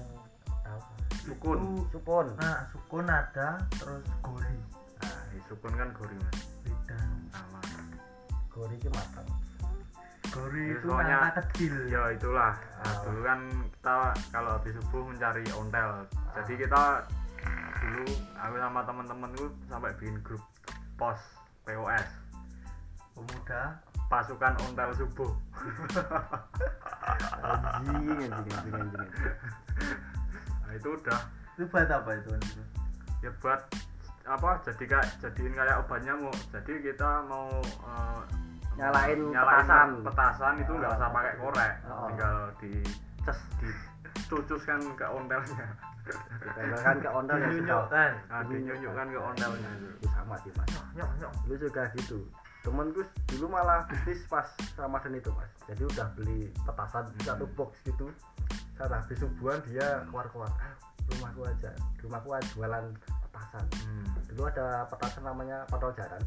[0.63, 0.87] Apa?
[1.21, 2.27] sukun Itu- Supon.
[2.37, 4.57] nah sukun ada terus gori
[4.97, 7.61] nah sukun kan gori mas beda sama
[8.49, 9.29] Gori itu matang.
[10.29, 12.99] gori Ya, itu soalnya- nangka kecil ya itulah nah, Oh.
[13.05, 13.97] dulu kan kita
[14.31, 15.91] kalau habis subuh mencari ontel
[16.33, 16.83] jadi kita
[17.81, 20.43] dulu aku sama temen-temenku sampai bikin grup
[20.95, 21.19] pos
[21.63, 22.07] POS
[23.13, 23.63] pemuda
[24.07, 25.33] pasukan ontel subuh
[27.41, 29.09] Anjing, anjing, anjing, anjing.
[30.61, 31.21] nah itu udah
[31.55, 32.65] itu buat apa itu Andrew?
[33.21, 33.61] ya buat
[34.25, 38.21] apa jadi kayak jadiin kayak obat nyamuk jadi kita mau eh,
[38.79, 39.89] Nyalain nyalain petasan.
[40.07, 40.97] petasan itu nggak Oh.
[40.97, 42.07] usah pakai korek Oh.
[42.09, 42.73] tinggal di
[43.21, 45.67] Ces, dicucuskan ke ontelnya
[46.41, 47.83] ditembakkan ke ondel sudah.
[48.27, 50.69] nah dinyunyukkan ke ontelnya itu sama sih mas.
[50.97, 52.19] nyok nyok Dulu juga gitu.
[52.61, 53.01] Temenku
[53.33, 54.45] dulu malah bisnis pas
[54.77, 55.51] Ramadan itu mas.
[55.65, 58.13] Jadi udah beli petasan satu box gitu.
[58.77, 60.53] Saat habis subuhan dia keluar-keluar.
[60.61, 60.75] "Ah,
[61.09, 61.73] rumahku aja.
[62.05, 62.85] Rumahku aja jualan
[63.29, 63.65] petasan.
[63.85, 64.07] Hmm.
[64.29, 66.21] Dulu ada petasan namanya pentol jaran.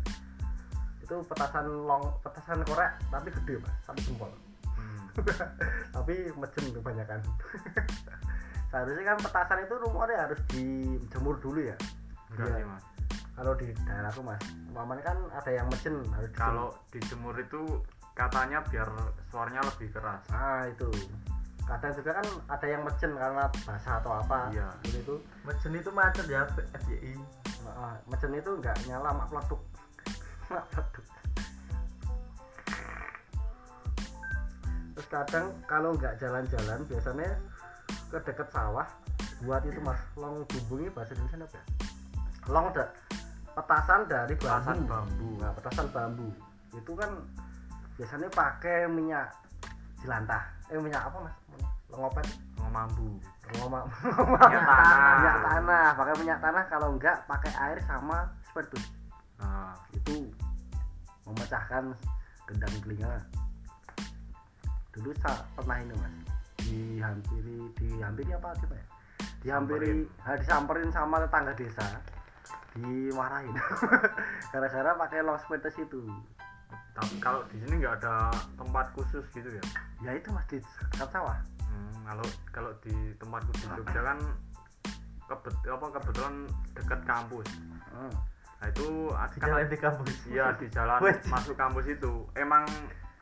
[1.05, 4.31] Itu petasan long, petasan korek tapi gede mas, satu jempol.
[4.73, 5.05] Hmm.
[5.95, 7.21] tapi mejen kebanyakan
[8.73, 11.77] seharusnya kan petasan itu rumornya harus dijemur dulu ya
[12.33, 12.83] enggak sih mas
[13.33, 16.37] kalau di daerahku mas umpamanya kan ada yang mejen harus dijemur.
[16.37, 17.61] kalau dijemur itu
[18.13, 18.89] katanya biar
[19.33, 20.21] suaranya lebih keras.
[20.29, 20.89] Ah itu.
[21.63, 24.69] Kadang juga kan ada yang mejen karena basah atau apa Iya.
[24.85, 25.15] Dulu itu.
[25.47, 26.45] Mesin itu macet ya
[26.85, 27.17] FYI
[27.73, 29.61] ah, mejen itu nggak nyala mak peletuk.
[30.53, 31.05] Mak peletuk.
[34.93, 37.33] Terus kadang kalau nggak jalan-jalan biasanya
[38.13, 38.85] ke deket sawah
[39.41, 41.65] buat itu mas long bumbungi bahasa Indonesia apa ya?
[42.51, 42.85] Long da,
[43.53, 44.49] petasan dari bambu.
[44.49, 45.29] Petasan bambu.
[45.39, 46.27] nah petasan bambu.
[46.73, 47.11] Itu kan
[47.97, 49.29] biasanya pakai minyak
[50.01, 50.43] jelantah.
[50.73, 51.35] Eh minyak apa mas?
[51.93, 52.25] Lengopet
[52.57, 53.09] ngomong mambu.
[53.43, 53.83] Rumah
[54.49, 55.11] Minyak tanah.
[55.19, 55.87] minyak tanah.
[55.93, 56.63] pakai minyak tanah.
[56.71, 58.17] Kalau enggak pakai air sama
[58.49, 58.83] spiritus
[59.37, 60.31] nah, itu
[61.29, 61.93] memecahkan
[62.49, 63.13] gendang telinga.
[64.95, 66.15] Dulu saya pernah ini mas.
[66.63, 68.85] Dihampiri dihampiri apa apa ya
[69.43, 71.83] dihampiri ha, disamperin sama tetangga desa
[72.75, 73.55] dimarahin.
[74.53, 76.01] Gara-gara pakai spiritus itu
[76.93, 79.63] tapi kalau di sini nggak ada tempat khusus gitu ya?
[80.05, 80.61] Ya itu mas di
[80.93, 81.37] dekat sawah.
[81.65, 84.19] Hmm, kalau kalau di tempatku di Jogja kan
[85.25, 86.33] kebet, apa kebetulan
[86.77, 87.49] dekat kampus.
[87.93, 88.13] Hmm.
[88.61, 90.15] nah itu di kan jalan di kampus.
[90.29, 90.99] Iya di jalan
[91.33, 92.29] masuk kampus itu.
[92.37, 92.63] Emang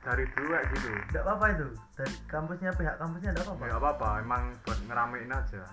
[0.04, 0.90] dari dulu kayak gitu.
[0.92, 1.68] Enggak apa-apa itu.
[1.96, 3.64] Dari kampusnya pihak kampusnya enggak apa-apa.
[3.64, 5.64] nggak apa-apa emang buat ngeramein aja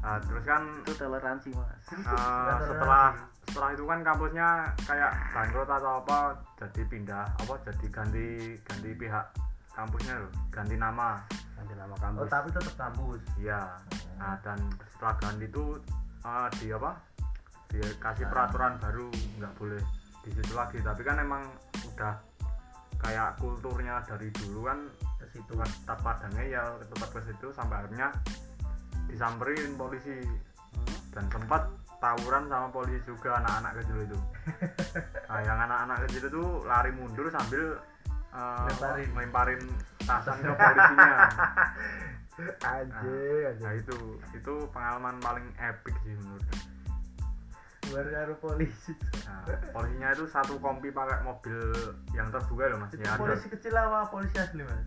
[0.00, 1.84] nah, terus kan itu toleransi mas.
[1.94, 4.48] eh, setelah setelah itu kan kampusnya
[4.80, 6.18] kayak bangkrut atau apa
[6.56, 8.26] jadi pindah apa jadi ganti
[8.62, 9.26] ganti pihak
[9.70, 11.18] kampusnya loh ganti nama
[11.54, 13.20] nanti nama Oh, kampus tapi tetap kampus.
[13.36, 13.60] iya.
[14.16, 14.58] Nah dan
[14.88, 15.64] setelah ganti itu
[16.20, 16.90] eh, di apa
[17.68, 19.82] dikasih peraturan baru nggak boleh
[20.20, 20.78] di situ lagi.
[20.78, 21.42] Tapi kan emang
[21.86, 22.14] udah
[22.98, 24.78] kayak kulturnya dari dulu kan
[25.16, 25.52] Ke situ.
[25.56, 28.08] tempat padangnya ya tempat ke situ sampai akhirnya
[29.10, 30.14] disamperin polisi
[30.70, 30.86] Hmm.
[31.10, 31.66] dan sempat
[31.98, 34.18] tawuran sama polisi juga anak-anak kecil itu
[35.28, 37.74] nah yang anak-anak kecil itu lari mundur sambil
[38.30, 39.08] eh, Lemparin.
[39.10, 39.60] melemparin
[40.00, 41.10] tasan ke polisinya
[42.62, 43.98] anjing nah itu
[44.30, 46.56] itu pengalaman paling epic sih menurutku
[47.90, 48.94] karo polisi.
[49.26, 49.42] nah,
[49.74, 51.58] polisinya itu satu kompi pakai mobil
[52.14, 54.86] yang terbuka loh mas Itu ya ada polisi kecil apa polisi asli, Mas?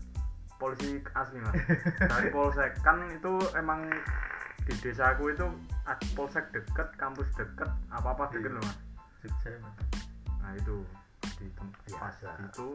[0.64, 1.52] Polisi asli mas
[2.00, 3.84] dari polsek kan itu emang
[4.64, 5.44] di desaku itu
[6.16, 8.56] polsek deket kampus deket apa apa deket Iya.
[8.56, 8.78] loh mas
[9.20, 9.76] Jogja, Mas.
[10.40, 10.76] nah itu
[11.36, 12.28] di tempat Biasa.
[12.42, 12.68] itu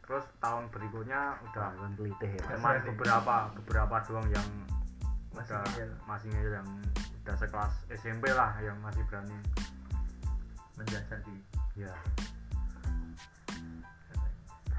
[0.00, 4.48] terus tahun berikutnya udah pelitih ya emang beberapa beberapa doang yang
[5.34, 6.68] Masih udah masih yang
[7.24, 9.34] udah sekelas SMP lah yang masih berani
[10.74, 11.36] menjajaki.
[11.74, 11.90] ya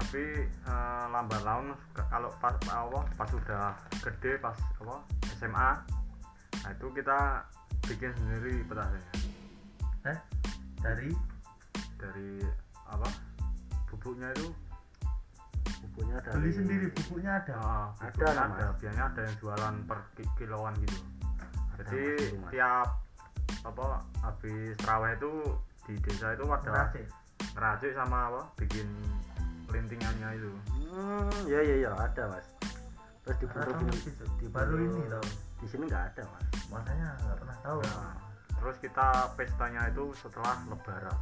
[0.06, 5.02] tapi eh, lambat laun kalau pas apa pas sudah gede pas apa
[5.34, 5.70] SMA
[6.56, 7.18] nah itu kita
[7.84, 9.02] bikin sendiri petasannya
[10.06, 10.18] Eh?
[10.78, 11.10] Dari
[11.96, 12.38] dari
[12.86, 13.10] apa
[13.84, 14.46] bubuknya itu
[15.82, 17.54] bukunya dari beli sendiri bukunya ada.
[17.56, 18.78] ah, Ada bubuknya ada Mas.
[18.78, 20.98] biasanya ada yang jualan per ki- kiloan gitu
[21.76, 22.50] jadi itu, Mas.
[22.54, 22.88] tiap
[23.66, 23.86] apa
[24.22, 25.32] habis terawih itu
[25.82, 26.94] di desa itu ada
[27.52, 28.86] ngeracik sama apa bikin
[29.68, 30.50] lintingannya itu
[30.88, 32.46] hmm ya ya ya ada mas
[33.22, 34.24] terus Karena dibentuk kamu gitu.
[34.36, 35.26] di baru ini tau.
[35.56, 37.78] di sini nggak ada mas Makanya nggak pernah tahu.
[37.80, 38.14] Nah,
[38.52, 41.18] terus kita pestanya itu setelah lebaran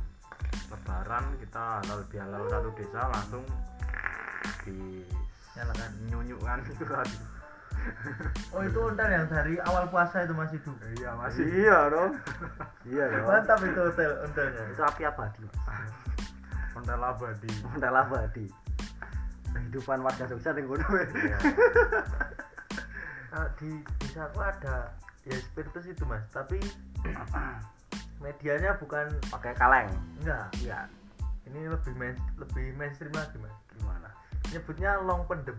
[0.67, 3.45] lebaran kita halal bihalal satu desa langsung
[4.63, 5.05] di
[5.55, 5.91] Nyalakan.
[6.07, 7.17] nyunyukan itu tadi
[8.49, 10.77] Oh itu ontel yang dari awal puasa itu masih hidup.
[10.97, 11.11] iya
[11.45, 12.13] iya dong
[12.91, 14.63] iya dong Mantap itu hotel ontelnya.
[14.67, 15.93] itu api abadi mas
[16.75, 18.47] ontel abadi Mental abadi
[19.55, 21.39] kehidupan warga Jogja yang gunung Iya.
[23.35, 24.95] Kalau di desa aku ada
[25.27, 26.63] ya spiritus itu mas, tapi
[28.23, 29.91] medianya bukan pakai kaleng.
[30.23, 30.47] Enggak.
[30.63, 30.87] iya.
[31.51, 33.51] Ini lebih main, lebih mainstream lagi mas.
[33.75, 34.11] gimana?
[34.55, 35.59] Nyebutnya long pendem.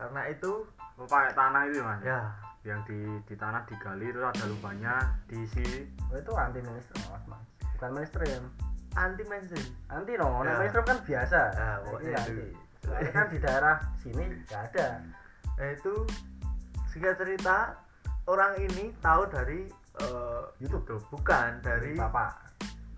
[0.00, 0.64] Karena itu
[0.96, 2.00] Lu pakai tanah itu mas?
[2.00, 2.32] Ya.
[2.64, 2.98] Yang di
[3.28, 4.96] di tanah digali terus ada lubangnya
[5.28, 5.92] diisi.
[6.08, 7.24] Oh, itu anti mainstream mas.
[7.76, 8.48] Bukan mainstream
[8.96, 9.66] anti mainstream.
[9.88, 10.56] anti dong Ya.
[10.60, 11.40] mainstream kan biasa.
[11.52, 12.46] Ini pokoknya anti.
[12.82, 14.88] Soalnya kan di daerah sini nggak ada.
[15.56, 15.94] Nah itu
[16.90, 17.56] singkat cerita
[18.28, 19.60] orang ini tahu dari
[20.02, 21.02] eh, YouTube.
[21.08, 22.52] Bukan dari bapak.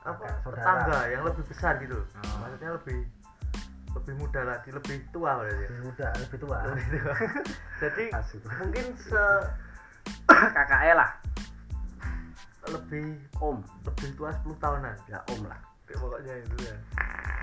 [0.05, 1.97] apa tetangga yang lebih besar gitu.
[1.97, 2.37] Oh.
[2.45, 3.09] maksudnya lebih
[3.97, 5.69] lebih muda lagi lebih tua berarti ya.
[5.73, 6.59] lebih muda lebih tua.
[6.69, 7.15] Lebih tua.
[7.81, 8.05] jadi
[8.61, 9.25] mungkin se
[10.61, 11.11] KKE lah.
[12.69, 13.65] Lebih om.
[13.89, 14.97] lebih tua 10 tahunan.
[15.09, 16.77] Ya om lah Kayak pokoknya itu ya.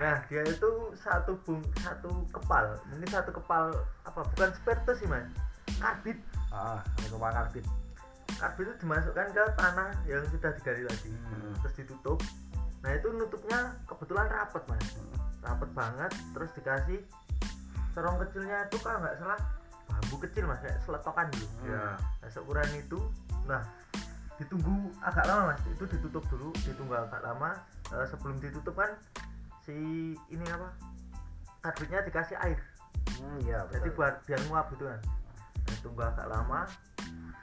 [0.01, 2.73] Nah dia itu satu bung satu kepal.
[2.89, 3.69] Mungkin satu kepal
[4.01, 4.21] apa?
[4.33, 5.29] Bukan spiritus sih mas.
[5.77, 6.17] Karbit.
[6.49, 7.65] Ah pak karbit.
[8.41, 11.53] Karbit itu dimasukkan ke tanah yang sudah digali lagi Hmm.
[11.61, 12.17] terus ditutup.
[12.81, 14.85] Nah itu nutupnya kebetulan rapet mas.
[15.45, 16.11] Rapet banget.
[16.33, 16.99] Terus dikasih
[17.93, 19.37] serong kecilnya itu kalau nggak salah
[19.85, 20.57] bambu kecil mas.
[20.65, 21.45] Kayak seletokan gitu.
[21.69, 21.93] Ya
[22.25, 22.97] nah seukuran itu.
[23.45, 23.61] Nah
[24.41, 25.61] ditunggu agak lama mas.
[25.69, 27.53] Itu ditutup dulu ditunggu agak lama.
[27.93, 28.91] Eh, sebelum ditutup kan
[29.61, 29.77] si
[30.27, 30.73] ini apa
[31.61, 32.57] karbitnya dikasih air.
[33.21, 34.99] Hmm, iya jadi buat biar nguap gitu kan.
[35.61, 36.65] Nah, tunggu agak lama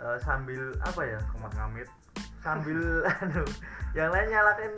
[0.03, 1.89] eh, sambil apa ya kemat ngamit.
[2.39, 2.79] sambil
[3.19, 3.43] anu
[3.99, 4.71] yang lain nyalakan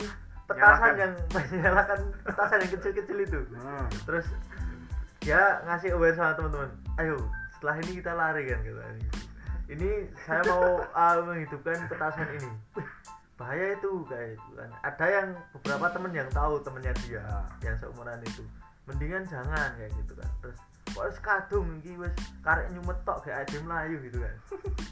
[0.49, 0.97] petasan Nyalakan.
[0.97, 1.13] yang
[1.61, 3.39] nyalakan petasan yang kecil-kecil itu.
[3.53, 3.85] Hmm.
[4.03, 4.25] terus
[5.21, 7.21] dia ngasih aware sama teman-teman ayo
[7.53, 8.81] setelah ini kita lari kan gitu
[9.71, 9.89] ini
[10.27, 12.51] saya mau uh, menghidupkan petasan ini.
[13.39, 17.23] Bahaya itu kan ada yang beberapa temen yang tahu temennya dia
[17.63, 18.43] yang seumuran itu.
[18.85, 20.29] Mendingan jangan kayak gitu kan.
[20.43, 20.57] Terus
[20.91, 22.11] kok wis kadung iki wis
[22.43, 24.35] karek nyumet kayak ade melayu gitu kan.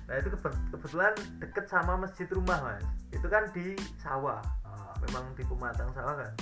[0.07, 1.13] Nah itu kebe- kebetulan
[1.43, 2.85] deket sama masjid rumah mas.
[3.11, 4.39] Itu kan di sawah.
[4.63, 6.33] Ah, memang di pematang sawah kan.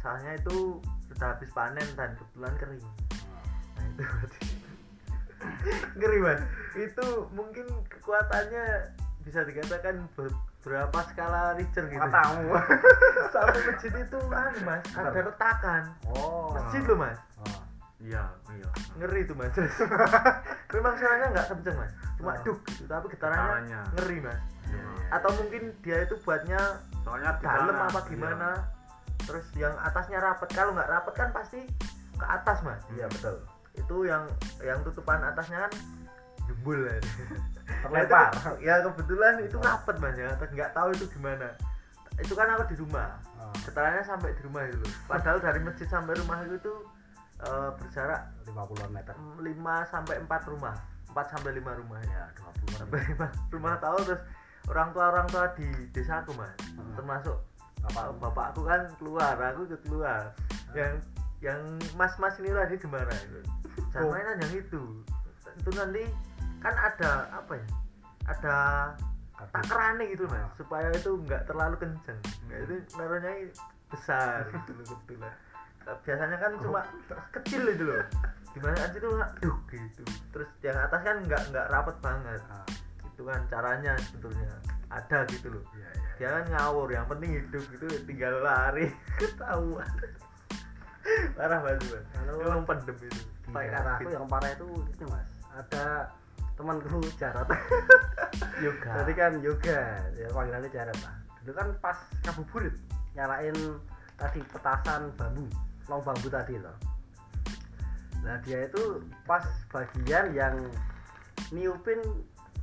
[0.00, 0.80] Sawahnya itu
[1.12, 2.86] sudah habis panen dan kebetulan kering.
[3.76, 4.40] Nah itu berarti
[6.00, 6.40] ngeri mas
[6.72, 8.64] itu mungkin kekuatannya
[9.20, 12.56] bisa dikatakan beberapa skala Richter gitu Matamu.
[13.32, 16.50] sampai masjid itu anu mas ada retakan Oh.
[16.52, 17.60] masjid loh mas Oh.
[17.98, 19.52] iya iya ngeri tuh mas
[20.72, 22.42] memang suaranya nggak kenceng mas cuma Oh.
[22.42, 24.86] duk gitu tapi getarannya ngeri mas Iya.
[25.12, 26.60] atau mungkin dia itu buatnya
[27.02, 28.08] soalnya dalam apa iya.
[28.08, 28.48] gimana
[29.20, 31.60] terus yang atasnya rapet kalau nggak rapet kan pasti
[32.14, 33.36] ke atas mas Iya betul.
[33.72, 34.26] itu yang
[34.60, 35.72] yang tutupan atasnya kan
[36.50, 36.98] jembul ya
[37.80, 38.28] Terlempar.
[38.28, 41.48] Nah, itu- ya kebetulan itu rapet mas ya Terus nggak tahu itu gimana
[42.18, 43.08] itu kan aku di rumah
[43.40, 43.48] Oh.
[43.64, 46.84] getarannya sampai di rumah itu padahal dari masjid sampai rumah itu tuh
[47.40, 49.14] eh, berjarak 50 meter.
[49.16, 49.48] 5
[49.86, 50.76] sampai 4 rumah
[51.08, 53.16] 4 sampai 5 rumah ya Ya, 20 sampai meter.
[53.16, 54.22] 5 rumah tahu terus
[54.68, 56.92] orang tua orang tua di desaku mas Hmm.
[56.92, 57.38] termasuk
[57.80, 60.20] Bapak bapak bapakku kan keluar aku ikut keluar
[60.70, 61.00] yang
[61.40, 61.60] yang
[61.96, 63.40] mas mas ini tadi gimana itu
[63.88, 64.12] jangan Oh.
[64.12, 64.82] mainan yang itu
[65.56, 66.04] itu nanti
[66.60, 67.66] kan ada apa ya
[68.28, 68.56] ada
[69.48, 70.44] takarannya gitu mas.
[70.60, 72.20] Supaya itu nggak terlalu kenceng.
[72.46, 73.32] Nah, itu naruhnya
[73.88, 75.34] besar gitu loh kebetulan.
[75.88, 76.80] Nah, biasanya kan cuma
[77.32, 78.04] kecil itu loh.
[78.52, 80.02] Gimana aja tuh aduh gitu.
[80.36, 82.40] Terus yang atas kan nggak nggak rapet banget.
[82.52, 82.66] Ah,
[83.08, 84.52] itu kan caranya sebetulnya.
[84.90, 85.64] Ada gitu loh.
[85.78, 86.10] Iya, iya.
[86.18, 88.92] dia kan ngawur yang penting hidup gitu tinggal lari.
[89.20, 89.88] Ketahuan.
[91.32, 92.04] Parah banget mas.
[92.12, 93.22] Kalau- emang pendem itu.
[93.50, 95.26] Pakai karbit aku yang parah itu itu mas.
[95.50, 95.84] Ada
[96.60, 97.48] temanku Jarot
[98.60, 98.92] yoga.
[99.00, 99.80] Tadi kan yoga
[100.12, 101.96] ya panggilannya Jarot lah dulu kan pas
[102.28, 102.76] ngabuburit
[103.16, 103.56] nyalain
[104.20, 105.48] tadi petasan bambu
[105.88, 106.76] long bambu tadi loh
[108.20, 109.40] nah dia itu pas
[109.72, 110.60] bagian yang
[111.48, 111.96] niupin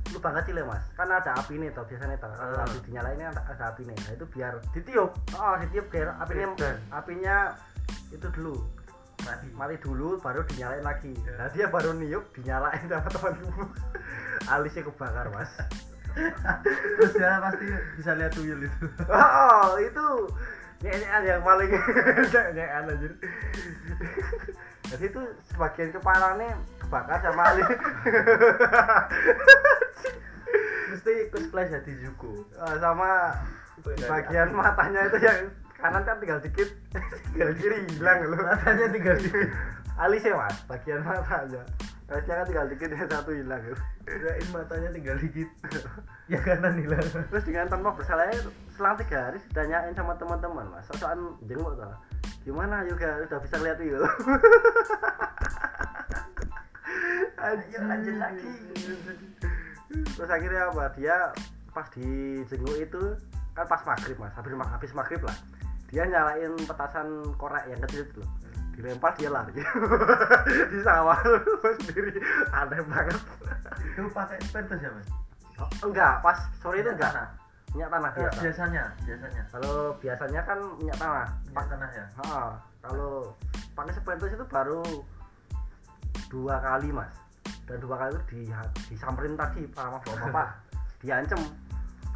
[0.08, 0.80] lubang kecil ya mas.
[0.96, 2.32] Kan ada api nih toh biasanya toh.
[2.32, 2.64] Kalau Ah.
[2.64, 5.12] habis dinyalain ada, ada api nih nah itu biar ditiup.
[5.36, 6.48] Oh ditiup biar apinya
[6.88, 7.36] apinya
[8.08, 8.56] itu dulu
[9.28, 9.46] mati.
[9.52, 11.12] Mati dulu baru dinyalain lagi.
[11.12, 11.32] Ya.
[11.36, 13.64] nah dia baru niup dinyalain sama temanku
[14.52, 15.52] alisnya kebakar mas.
[16.72, 17.66] Terus dia pasti
[18.00, 18.86] bisa lihat tuyul itu.
[19.12, 20.06] Oh itu
[20.80, 21.68] nyanyian yang paling
[22.32, 23.12] nyanyian anjir.
[24.88, 25.20] Jadi itu
[25.52, 27.68] sebagian kepalanya kebakar sama alis
[30.88, 33.36] mesti cosplay jadi Zuko Eh, sama
[33.86, 35.40] bagian matanya itu yang
[35.78, 36.68] kanan kan tinggal dikit
[37.32, 38.38] tinggal kiri hilang loh.
[38.42, 39.30] Matanya tinggal di
[39.94, 40.56] alisnya mas?
[40.66, 41.62] Bagian matanya
[42.10, 43.80] alisnya kan tinggal dikit yang satu hilang loh.
[44.02, 45.48] Kirain matanya tinggal dikit.
[46.28, 47.00] Ya kanan hilang.
[47.00, 48.36] Terus dengan tanpa bersalahnya
[48.76, 50.84] selang tiga hari ditanyain sama teman-teman mas.
[50.92, 51.88] Sosokan jenguk tuh
[52.44, 54.04] gimana juga udah bisa lihat tuyul
[57.38, 58.44] Ayo lanjut lagi.
[59.88, 60.84] terus akhirnya apa?
[61.00, 61.32] Dia
[61.72, 63.16] pas di jenguk itu
[63.56, 64.36] kan pas maghrib mas.
[64.36, 65.36] Habis, habis maghrib lah
[65.88, 67.08] dia nyalain petasan
[67.40, 68.30] korek yang kecil itu loh.
[68.76, 69.56] Dilempar dia lari.
[70.72, 71.18] Di sawah
[71.82, 72.20] sendiri.
[72.52, 73.18] Aneh banget.
[73.96, 75.08] Itu pakai spentus ya mas
[75.58, 76.22] Oh, enggak.
[76.22, 77.10] Pas sore itu enggak.
[77.10, 77.28] tanah.
[77.76, 79.42] minyak tanah Eh, biasa biasanya biasanya.
[79.52, 81.26] Kalau biasanya kan minyak tanah.
[81.50, 82.04] Minyak tanah ya?
[82.16, 82.28] Ha,
[82.80, 83.12] kalau
[83.76, 84.80] pakai spentus itu baru
[86.30, 87.12] dua kali mas.
[87.66, 88.40] Dan dua kali itu di,
[88.88, 90.48] disamperin tadi sama bapak-bapak.
[91.02, 91.40] Diancem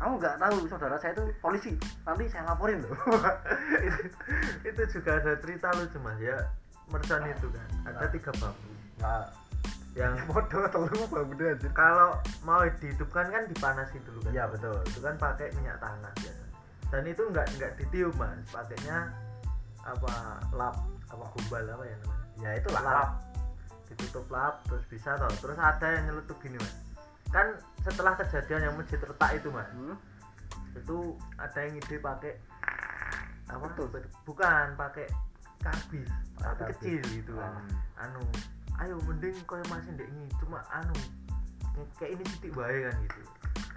[0.03, 1.73] kamu nggak tahu saudara saya itu polisi.
[2.03, 2.91] Nanti saya laporin loh.
[3.79, 4.03] Itu,
[4.75, 6.19] itu juga ada cerita lucu mas.
[6.19, 6.35] Ya
[6.91, 7.69] mercon itu kan.
[7.87, 8.71] Ada tiga bambu.
[8.99, 9.25] Nggak
[9.95, 14.35] yang bodoh telu bambu aja kalau mau dihidupkan kan dipanasin dulu kan?
[14.35, 14.75] Iya betul.
[14.91, 16.45] Itu kan pakai minyak tanah biasa.
[16.91, 18.43] Dan itu nggak nggak ditiup mas.
[18.51, 19.07] Pakainya
[19.87, 20.83] apa lap
[21.15, 22.27] apa gumbal apa ya namanya?
[22.43, 22.83] Ya itulah.
[22.83, 23.11] Lap.
[23.87, 25.31] Ditutup lap terus bisa toh.
[25.39, 26.92] Terus ada yang nyeletuk gini mas
[27.33, 27.47] kan
[27.81, 29.97] setelah kejadian yang masjid retak itu mas Hmm?
[30.73, 30.97] itu
[31.37, 32.33] ada yang ide pakai
[33.47, 33.87] apa Betul.
[34.23, 35.05] bukan pakai
[35.59, 36.77] karbis tapi karbis.
[36.79, 37.53] kecil gitu kan
[37.95, 38.03] Ah.
[38.03, 38.23] anu
[38.79, 40.95] ayo mending koyo masih ndek ini cuma anu
[41.97, 43.21] kayak ini titik bae kan gitu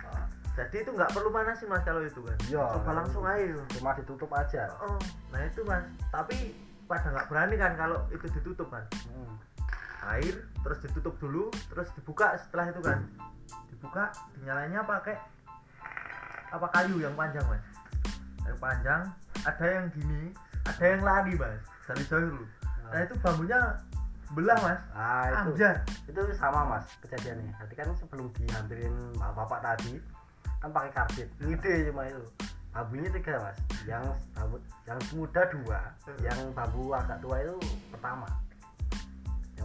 [0.05, 0.27] Ah.
[0.55, 3.89] jadi itu nggak perlu manasin mas kalau itu kan Iya, coba nggak langsung ayo cuma
[3.93, 8.83] ditutup aja oh nah itu mas tapi pada nggak berani kan kalau itu ditutup kan
[9.05, 9.35] Hmm.
[10.05, 12.99] Air terus ditutup dulu terus dibuka setelah itu kan?
[13.69, 15.15] Dibuka dinyalanya pakai
[16.53, 17.63] apa kayu yang panjang mas?
[18.45, 19.01] Kayu panjang
[19.45, 20.31] ada yang gini
[20.65, 22.45] ada yang lari mas dari jauh dulu.
[22.85, 23.01] Nah.
[23.01, 23.59] Itu bambunya
[24.33, 24.81] belah mas.
[24.93, 25.53] Ah itu.
[25.53, 25.75] Amjar.
[26.05, 27.51] itu sama mas kejadiannya.
[27.57, 30.01] Tadi kan sebelum dihampirin bapak-bapak tadi
[30.61, 32.25] kan pakai karbit ngide cuma itu.
[32.73, 33.57] Bambunya tiga mas.
[33.85, 35.79] Yang bambu yang muda dua
[36.21, 37.57] yang bambu agak tua itu
[37.93, 38.25] pertama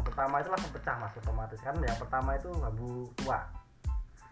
[0.01, 1.61] yang pertama itu langsung pecah mas otomatis.
[1.61, 3.45] Kan yang pertama itu bambu tua.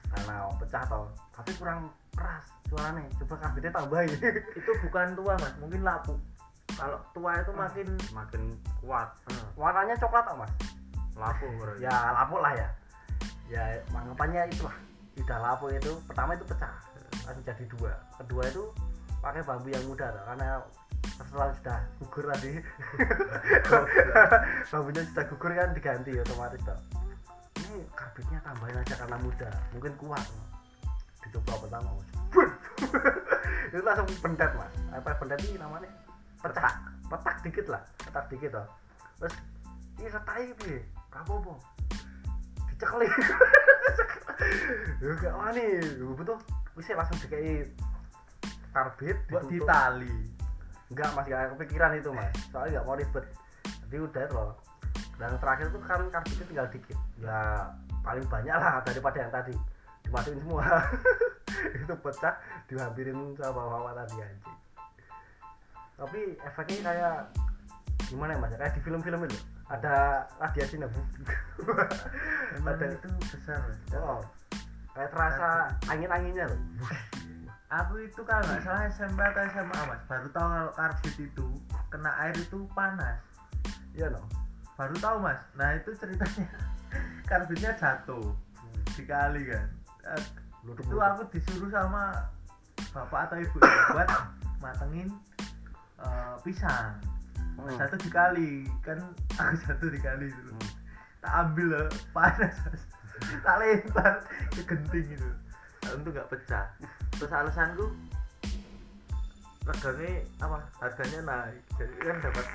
[0.09, 1.05] Karena pecah toh.
[1.37, 3.05] Tapi kurang keras suaranya.
[3.21, 4.09] Coba karbitnya tambahin
[4.65, 5.53] itu bukan tua mas.
[5.61, 6.17] Mungkin lapu
[6.73, 8.43] kalau tua itu makin makin
[8.81, 9.13] kuat.
[9.61, 10.53] Warnanya coklat toh mas?
[11.21, 11.85] Lapu berarti.
[11.85, 12.69] Ya lapuk lah ya.
[13.53, 14.77] Ya anggapannya itulah
[15.21, 15.93] tidak lapuk itu.
[16.09, 16.73] Pertama itu pecah.
[17.29, 17.93] Langsung jadi dua.
[18.25, 18.65] Kedua itu
[19.21, 20.49] pakai bambu yang muda toh, karena
[21.19, 22.53] setelah sudah gugur tadi.
[24.71, 26.79] Bambunya sudah gugur kan diganti otomatis toh.
[27.59, 30.25] Ini karbitnya tambahin aja karena muda mungkin kuat.
[31.27, 32.11] Dicoba pertama mas.
[33.75, 34.75] Itu langsung pendet mas.
[34.95, 35.91] Apa pendet ini namanya?
[36.39, 36.75] Pecah
[37.09, 38.67] petak dikit lah petak dikit toh.
[39.19, 39.35] Terus
[39.99, 40.09] ini
[40.63, 40.79] piye
[41.11, 41.55] apa
[42.79, 43.11] dicekelin
[45.03, 45.67] ya gak wani
[46.15, 46.39] betul
[46.79, 47.67] bisa langsung dikai
[48.71, 50.38] karbit buat ditali
[50.88, 52.31] enggak mas gak kepikiran itu mas.
[52.53, 53.24] Soalnya gak mau ribet.
[53.87, 54.53] Jadi udah itu loh.
[55.18, 56.98] Dan terakhir tuh kan karbitnya tinggal dikit.
[57.20, 57.38] Ya
[58.03, 59.55] paling banyak lah daripada yang tadi.
[60.07, 60.64] Dimasukin semua.
[61.83, 62.35] Itu pecah
[62.70, 64.59] dihampirin sama bapak tadi anjing.
[65.98, 67.16] Tapi efeknya kayak
[68.07, 68.55] gimana ya mas?
[68.55, 69.38] Kayak di film-film itu.
[69.68, 70.96] Ada radiasi nabu
[72.57, 72.87] emang Ada.
[72.96, 73.61] itu besar
[74.01, 74.24] oh.
[74.96, 75.48] Kayak terasa
[75.92, 76.61] angin-anginnya loh
[77.69, 80.03] aku itu kalau nggak salah SMP atau SMA mas.
[80.09, 81.47] Baru tahu kalau karbit itu
[81.93, 83.21] kena air itu panas.
[83.93, 84.25] Iya no
[84.81, 85.41] baru tahu mas.
[85.59, 86.49] Nah itu ceritanya.
[87.29, 88.33] Karbitnya jatuh
[88.97, 89.67] di kali kan.
[90.17, 90.25] Eh,
[90.73, 92.33] itu aku disuruh sama
[92.97, 93.59] bapak atau ibu
[93.93, 94.09] buat
[94.65, 95.13] matengin
[96.01, 96.97] eh, pisang.
[97.59, 97.75] Hmm.
[97.75, 99.03] satu dikali kan.
[99.43, 100.53] Aku satu dikali itu.
[100.55, 100.71] Hmm.
[101.19, 102.83] tak ambil loh panas Mas.
[103.45, 104.23] tak lempar
[104.55, 105.31] ke genting itu
[105.91, 106.71] untuk nggak pecah
[107.19, 107.87] terus alasanku
[109.65, 112.47] regane apa harganya naik jadi kan dapat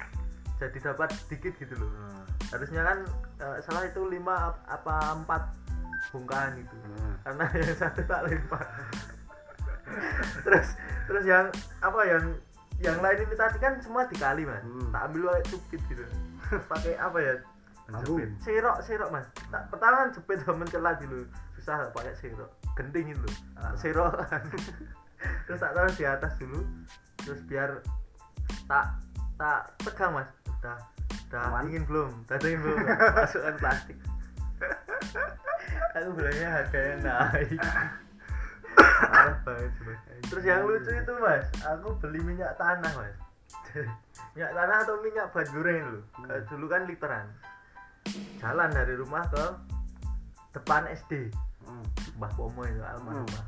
[0.58, 2.24] jadi dapat sedikit gitu loh Hmm.
[2.52, 2.98] harusnya kan
[3.40, 5.44] eh, salah itu lima ap- apa empat
[6.10, 7.14] bongkahan itu Hmm.
[7.22, 8.66] karena yang satu tak lempar
[10.44, 10.68] terus
[11.04, 11.46] terus yang
[11.80, 12.24] apa yang
[12.80, 14.90] yang lain ini tadi kan semua dikali mas Hmm.
[14.90, 16.04] tak ambil pakai cupit gitu
[16.72, 17.36] pakai apa ya.
[17.84, 18.30] Menjepit.
[18.40, 21.20] serok serok mas tak pertama kan jepit sama mencela dulu
[21.54, 23.30] susah pakai serok genting itu.
[23.78, 24.18] Serok
[25.48, 26.60] terus tak taruh di atas dulu
[27.24, 27.80] terus biar
[28.68, 29.00] tak
[29.40, 30.30] tak pegang mas.
[30.60, 30.78] Udah
[31.30, 31.66] udah Aman?
[31.70, 32.12] dingin belum?
[32.28, 32.78] Udah dingin belum?
[33.18, 33.98] Masukkan plastik.
[35.94, 37.60] Aku bilangnya harganya naik.
[38.74, 40.00] Parah banget sih, mas.
[40.30, 43.16] Terus yang lucu itu mas aku beli minyak tanah mas.
[44.34, 46.02] Minyak tanah atau minyak buat goreng dulu.
[46.26, 46.42] Hmm.
[46.50, 47.26] dulu kan literan.
[48.42, 49.46] Jalan dari rumah ke
[50.54, 51.30] depan SD
[51.64, 51.86] Hmm.
[52.24, 53.46] Mbah Pomo itu almarhumah.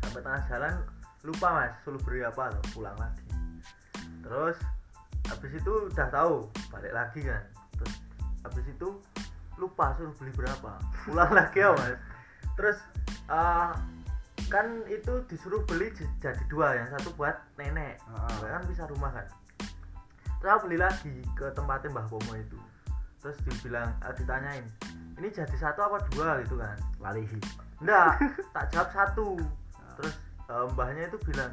[0.00, 0.74] Sampai tengah jalan
[1.20, 3.28] lupa mas suruh beri apa tuh pulang lagi.
[4.24, 4.56] Terus
[5.28, 7.44] habis itu udah tahu balik lagi kan.
[7.76, 7.94] Terus
[8.40, 8.88] habis itu
[9.60, 12.00] lupa suruh beli berapa pulang lagi ya mas.
[12.56, 12.80] Terus
[13.28, 13.72] eh,
[14.48, 15.92] kan itu disuruh beli
[16.24, 18.00] jadi dua yang satu buat nenek.
[18.16, 18.32] Ah.
[18.48, 19.28] kan bisa rumah kan.
[20.40, 22.56] Terus aku beli lagi ke tempatnya Mbah Pomo itu.
[23.20, 24.64] Terus dibilang eh, ditanyain
[25.18, 26.78] ini jadi satu apa dua gitu kan?
[27.02, 27.38] Lalihi
[27.82, 28.18] enggak
[28.54, 29.38] tak jawab satu.
[29.98, 30.14] Terus
[30.46, 31.52] eh, mbahnya itu bilang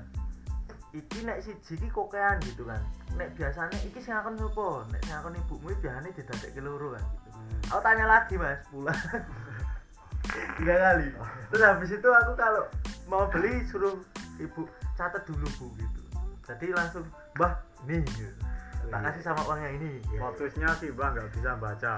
[0.96, 2.80] iki nek si jiki kokean gitu kan.
[3.18, 7.30] Nek biasanya iki sing akan sopo nek sing akan ibumu biasanya didadek loro kan gitu.
[7.36, 7.72] Hmm.
[7.74, 8.96] aku tanya lagi mas pulang.
[10.62, 11.08] Tiga kali.
[11.50, 12.64] Terus habis itu aku kalau
[13.10, 13.98] mau beli suruh
[14.38, 16.02] ibu catat dulu bu gitu.
[16.46, 17.58] Jadi langsung mbah
[17.90, 18.45] nih gitu.
[18.88, 20.20] Tak kasih sama uang yang ini Iya.
[20.20, 21.92] Motusnya sih bang nggak bisa baca.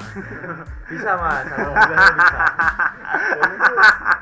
[0.91, 2.39] bisa mas alhamdulillah bisa
[3.10, 3.73] Dan itu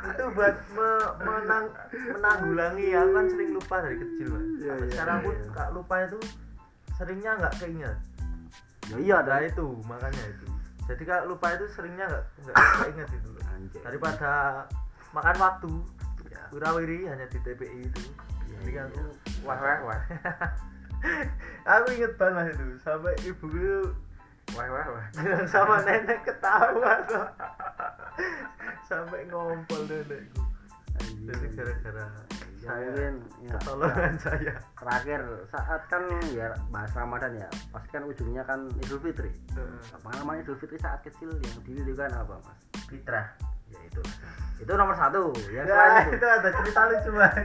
[0.06, 1.65] itu buat me- menang
[2.10, 5.49] menanggulangi aku kan sering lupa dari kecil mas Iya, Sampai iya, sekarang iya, pun iya.
[5.51, 6.19] kak lupa itu
[6.91, 7.98] seringnya nggak keinget
[8.85, 10.46] ya iya nah dah itu makanya itu
[10.85, 13.81] jadi kalau lupa itu seringnya nggak nggak keinget itu loh Anjay.
[13.81, 14.31] daripada
[15.12, 15.71] makan waktu
[16.25, 16.44] Ya.
[16.52, 18.02] wirawiri hanya di TPI itu
[18.46, 19.02] Iya, jadi kan iya.
[19.02, 19.04] aku
[19.42, 20.00] Wah wah wah.
[21.65, 23.79] Aku inget banget mas itu sampai ibu itu
[24.53, 25.06] Wah wah wah.
[25.17, 27.29] bilang sama nenek ketawa kok
[28.89, 30.41] sampai ngompol nenekku.
[31.01, 31.27] Anjing.
[31.27, 32.06] jadi gara-gara
[32.65, 34.53] Ya, saya mungkin ya, ketolongan saya.
[34.73, 35.21] Terakhir
[35.53, 36.01] saat kan
[36.33, 39.29] ya bahas Ramadan ya pasti kan ujungnya kan Idul Fitri.
[40.01, 42.58] Pengalaman Idul Fitri saat kecil yang dirindukan apa mas?
[42.89, 43.37] Fitrah.
[43.37, 43.54] ya
[43.86, 44.02] itu
[44.56, 46.17] itu nomor satu ya selain itu.
[46.17, 47.36] itu ada cerita lucu mas.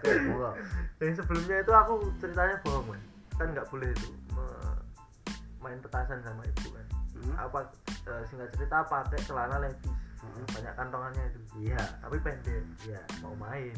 [0.00, 3.02] Oke yang sebelumnya itu aku ceritanya bohong mas.
[3.36, 4.08] Kan nggak boleh itu
[5.64, 6.86] main petasan sama ibu kan.
[7.14, 7.34] Hmm.
[7.40, 7.72] apa
[8.04, 9.88] eh, singkat cerita pakai celana levis
[10.24, 10.46] Hmm.
[10.56, 11.40] banyak kantongannya itu.
[11.68, 11.84] Iya.
[12.00, 12.64] Tapi pendek.
[12.88, 13.02] Iya.
[13.20, 13.76] Mau main.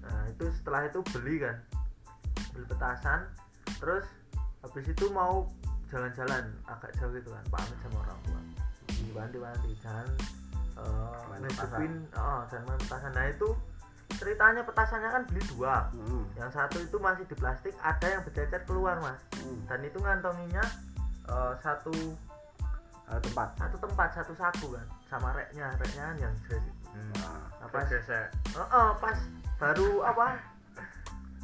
[0.00, 1.56] Nah itu setelah itu beli kan.
[2.56, 3.28] Beli petasan.
[3.76, 4.08] Terus
[4.64, 5.46] habis itu mau
[5.92, 6.48] jalan-jalan.
[6.64, 7.44] Agak jauh gitu kan.
[7.52, 8.40] Pamit sama orang tua.
[8.88, 9.68] Dibantu-bantu.
[9.84, 10.08] Jangan
[11.30, 13.12] Main ngejepin oh jangan main petasan.
[13.16, 13.48] Nah itu
[14.20, 15.88] ceritanya petasannya kan beli dua.
[15.94, 16.24] Hmm.
[16.36, 19.20] yang satu itu masih di plastik ada yang bercecer keluar mas.
[19.40, 19.60] Hmm.
[19.70, 20.64] dan itu ngantonginya
[21.28, 21.94] eh, satu
[23.10, 23.48] Ada tempat.
[23.58, 25.66] satu tempat satu saku kan sama reknya.
[25.82, 26.82] Reknya kan yang jelas itu.
[26.94, 27.12] Hmm.
[27.18, 28.26] Nah, apa gesek.
[28.54, 29.18] Oh, oh, pas
[29.58, 30.26] baru apa?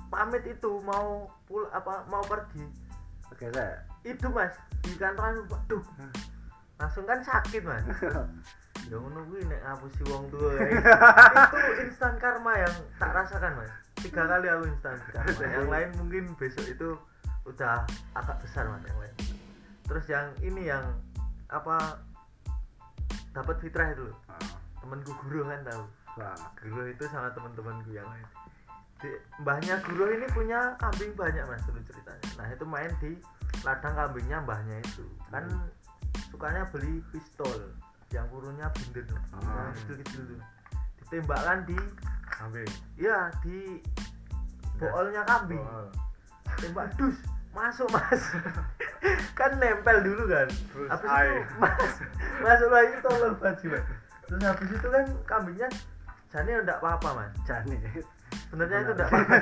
[0.07, 2.63] Pamit itu mau pul apa mau pergi.
[3.35, 4.55] Oke saya itu mas
[4.87, 5.43] di kantoran.
[5.51, 5.83] Waduh.
[6.79, 7.83] Langsung kan sakit mas
[8.87, 10.91] ya ngono kuwi nek ngapusi wong tua kayak gitu.
[11.59, 16.25] itu instan karma yang tak rasakan mas tiga kali aku instan karma yang lain mungkin
[16.39, 16.95] besok itu
[17.45, 17.83] udah
[18.15, 19.15] agak besar mas yang lain
[19.87, 20.85] terus yang ini yang
[21.51, 21.99] apa
[23.31, 24.39] dapat fitrah itu loh Ah,
[24.81, 25.85] temanku guru kan tahu
[26.57, 28.25] Guru itu sama teman-temanku yang lain.
[29.05, 29.13] Di,
[29.45, 32.25] mbahnya Guru ini punya kambing banyak mas dulu ceritanya.
[32.41, 33.21] Nah itu main di
[33.61, 35.05] ladang kambingnya mbahnya itu.
[35.29, 35.69] Kan Hmm.
[36.33, 37.69] sukanya beli pistol
[38.17, 39.05] yang kurunya bunder,
[39.37, 39.69] Ah.
[39.69, 40.41] yang kecil-kecil tuh.
[41.05, 41.77] Ditembakkan di,
[42.33, 43.85] kambing ya di
[44.81, 45.61] boolnya kambing.
[45.61, 45.93] Oh.
[46.57, 47.21] Tembak dus,
[47.53, 48.23] masuk mas.
[49.39, 50.49] kan nempel dulu kan.
[50.49, 51.29] Terus Habis ai.
[51.45, 51.95] itu mas,
[52.41, 53.85] masuk lagi tolong baju mas.
[54.27, 55.69] Terus habis itu kan kambingnya
[56.37, 57.79] jane enggak apa-apa mas jane
[58.51, 59.37] sebenarnya itu enggak apa-apa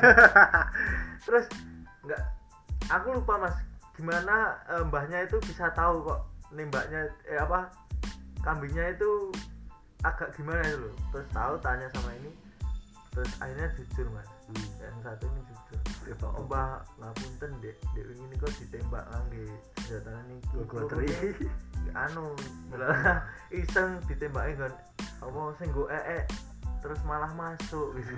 [1.26, 1.46] terus
[2.04, 2.22] enggak
[2.92, 3.56] aku lupa mas
[3.96, 6.20] gimana eh, mbahnya itu bisa tahu kok
[6.52, 7.66] nembaknya eh apa
[8.44, 9.32] kambingnya itu
[10.04, 10.94] agak gimana itu loh.
[11.10, 12.30] Terus tahu tanya sama ini
[13.14, 14.26] terus akhirnya jujur mas.
[14.44, 14.68] Hmm.
[14.82, 15.80] yang satu ini jujur.
[16.04, 16.32] Ya, Pak.
[16.44, 17.76] mbah ngapunten dek.
[17.96, 19.44] Dek ini kok ditembak ngangge
[19.80, 20.36] senjata ini.
[20.68, 21.08] Gua teri.
[21.94, 22.34] anu
[23.64, 24.72] iseng ditembaknya kan.
[25.24, 26.26] Apa sing go ee
[26.84, 28.12] terus malah masuk gitu.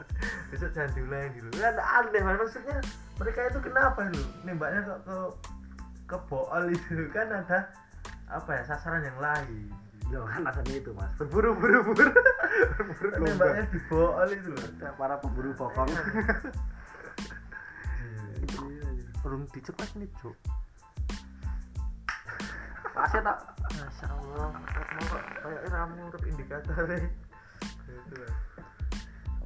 [0.54, 1.48] Besok jangan diulangi gitu.
[1.60, 2.38] Kan aneh Mas.
[2.40, 2.78] maksudnya
[3.20, 5.16] mereka itu kenapa itu nembaknya kok ke
[6.06, 7.68] ke bool itu kan ada
[8.26, 9.70] apa ya sasaran yang lain.
[10.06, 11.10] Yo kan alasannya itu mas.
[11.18, 11.78] Berburu buru.
[11.82, 12.10] Buru
[12.78, 13.26] berburu domba.
[13.26, 15.86] nembaknya di bool itu loh para pemburu pokok
[19.26, 20.36] belum dicepat nih cuk.
[22.94, 23.38] Pasnya tak?
[23.76, 28.22] Masya Allah, mau kok kayak ramu untuk indikator Gitu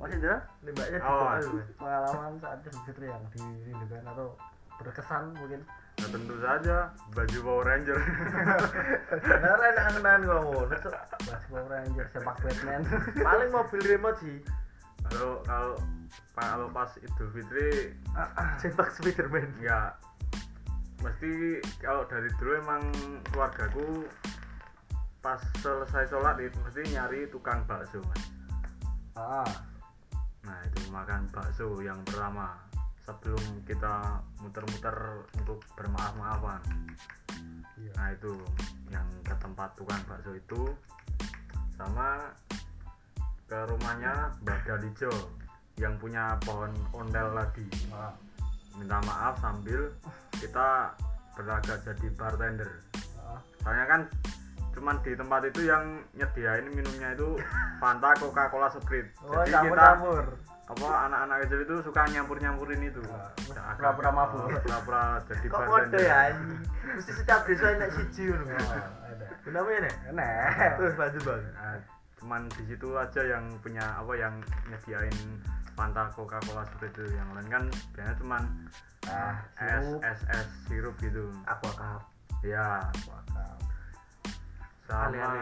[0.01, 0.37] masih ada?
[0.64, 1.20] Nembaknya di Oh.
[1.20, 1.45] bool Mas.
[1.76, 2.59] pengalaman saat
[2.89, 4.33] Fitri yang dirindukan atau
[4.81, 5.61] berkesan mungkin
[6.01, 6.76] Ya, tentu saja
[7.12, 7.98] baju Power Ranger.
[9.20, 10.94] Bener enak ngenan kok ngono Cuk.
[11.28, 12.80] Mas Power Ranger sepak Batman.
[13.20, 14.40] Paling mobil remote sih.
[15.05, 15.76] Kalau kalau
[16.32, 17.92] kalau pas Idul Fitri
[18.61, 19.48] Sepak Spiderman.
[19.61, 19.92] ya
[21.01, 22.84] mesti kalau dari dulu emang
[23.32, 24.05] keluargaku
[25.24, 28.24] pas selesai sholat itu mesti nyari tukang bakso mas.
[29.16, 29.48] Ah.
[30.44, 32.57] Nah itu makan bakso yang pertama
[33.11, 36.62] sebelum kita muter-muter untuk bermaaf-maafan.
[37.74, 37.92] Iya.
[37.98, 38.32] Nah itu
[38.94, 40.62] yang ke tempat tukang bakso itu
[41.74, 42.30] sama
[43.50, 45.11] ke rumahnya Mbak Dalijo
[45.74, 48.14] yang punya pohon ondel tadi ah,
[48.78, 49.90] minta maaf sambil
[50.38, 50.94] kita
[51.34, 52.70] berlagak jadi bartender.
[53.18, 53.40] Ah.
[53.64, 54.00] soalnya kan
[54.70, 57.40] cuman di tempat itu yang nyediain minumnya itu
[57.80, 59.11] Fanta, Coca-Cola, Sprite.
[59.24, 60.24] Oh jadi campur kita campur
[60.71, 63.03] apa anak-anak kecil itu suka nyampur-nyampurin itu?
[63.07, 63.27] Ah,
[63.68, 64.47] agak- pura-pura mabuk.
[64.61, 66.21] pura-pura jadi Kok kode ya?
[66.93, 68.45] Mesti setiap desa enak siji ngono
[69.41, 69.95] Kenapa ya nek?
[70.09, 71.77] enak Terus lanjut bang Nah,
[72.16, 74.35] cuman di situ aja yang punya apa yang
[74.66, 75.16] nyediain
[75.73, 77.14] Fanta, Coca-Cola, Sprite itu.
[77.14, 78.43] Yang lain kan biasanya cuman
[79.09, 80.01] ah es sirup.
[80.05, 81.25] es es sirup gitu.
[81.45, 82.03] Aqua Cup
[82.43, 83.59] ya Wakaf.
[84.83, 85.41] sama Ale-ale.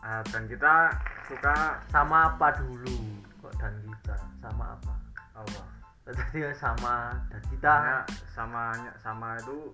[0.00, 0.74] ah, dan kita
[1.26, 1.54] suka
[1.86, 2.96] Sama apa dulu?
[3.38, 3.74] Kok dan
[4.16, 4.92] kita Sama apa?
[5.38, 5.60] Apa
[6.10, 7.74] Tadi sama dan kita.
[8.34, 9.70] Sama sama itu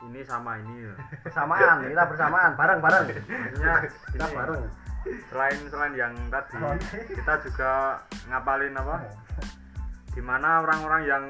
[0.00, 0.98] ini sama ini loh.
[1.22, 3.06] bersamaan kita bersamaan bareng bareng.
[3.12, 3.76] Maksudnya
[4.10, 4.62] kita ini, bareng.
[5.32, 6.98] selain selain yang tadi Oke.
[7.16, 8.96] kita juga ngapalin apa?
[10.10, 11.24] Di mana orang-orang yang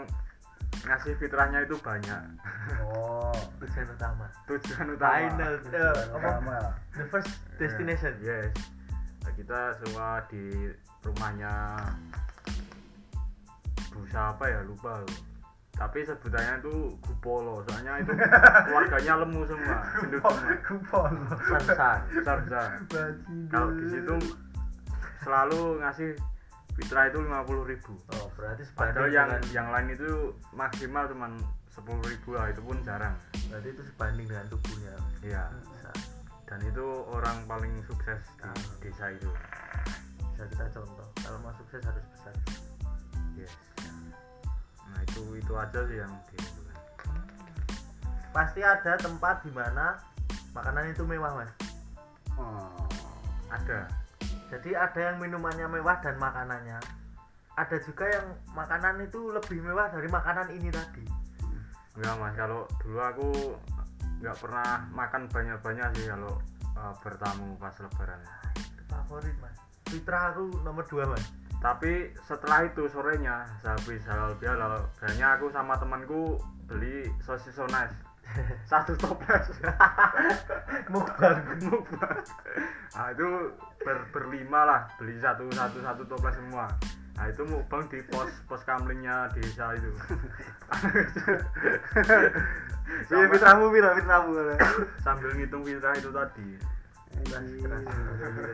[0.87, 2.23] ngasih fitrahnya itu banyak.
[2.87, 4.27] Oh Tujuan utama.
[4.49, 5.15] Tujuan utama.
[5.15, 6.29] Final eh, apa?
[6.41, 6.57] Sama.
[6.97, 8.15] The first destination.
[8.25, 8.51] yes.
[9.21, 10.73] Nah, kita semua di
[11.05, 11.53] rumahnya
[14.01, 14.61] busa apa ya?
[14.65, 15.13] Lupa loh.
[15.71, 18.13] tapi sebutannya itu gupolo soalnya itu
[18.69, 20.25] keluarganya lemu semua gendut
[20.69, 21.09] semua.
[21.57, 22.69] Besar besar
[23.49, 24.15] kalau di situ
[25.25, 26.11] selalu ngasih
[26.77, 27.93] fitrah itu 50.000 ribu.
[28.13, 31.41] Oh berarti padahal yang dengan yang lain itu maksimal cuman
[31.73, 33.17] sepuluh ribu lah itu pun jarang.
[33.49, 34.95] Berarti itu sebanding dengan tubuhnya.
[35.25, 35.45] Iya.
[35.65, 35.91] Bisa.
[36.45, 38.57] Dan itu orang paling sukses di Ah.
[38.85, 39.31] desa itu.
[40.35, 41.09] Bisa kita contoh.
[41.25, 42.35] Kalau mau sukses harus besar.
[43.39, 43.53] Yes
[45.11, 46.61] itu itu aja sih yang dirindukan
[48.31, 49.99] pasti ada tempat di mana
[50.55, 51.51] makanan itu mewah mas.
[52.39, 52.87] Oh.
[53.51, 53.91] ada.
[54.51, 56.79] Jadi ada yang minumannya mewah dan makanannya.
[57.59, 61.05] Ada juga yang makanan itu lebih mewah dari makanan ini tadi.
[61.99, 62.35] Enggak mas.
[62.39, 63.29] Kalau dulu aku
[64.23, 66.35] nggak pernah makan banyak-banyak sih kalau
[66.79, 68.23] uh, bertamu pas lebaran.
[68.87, 69.59] Favorit mas.
[69.91, 75.77] Fitra aku nomor dua mas tapi setelah itu sorenya sehabis halal bihalal biasanya aku sama
[75.77, 77.93] temanku beli sosis sonas.
[78.71, 79.53] Satu toples.
[80.93, 82.19] Mukbang mukbang
[82.91, 83.29] nah itu
[83.85, 86.67] ber, berlima lah beli satu satu satu toples semua.
[87.21, 89.91] Nah itu mukbang di pos pos kamlingnya desa itu.
[92.91, 94.35] Iya pira fitramu.
[95.07, 96.80] Sambil ngitung fitrah itu tadi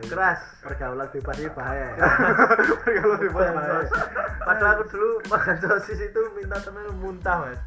[0.07, 0.39] keras.
[0.61, 1.87] Pergaulan bebas ini bahaya
[2.85, 3.89] pergaulan bebas mas
[4.45, 7.59] padahal aku dulu makan sosis itu minta temen muntah mas.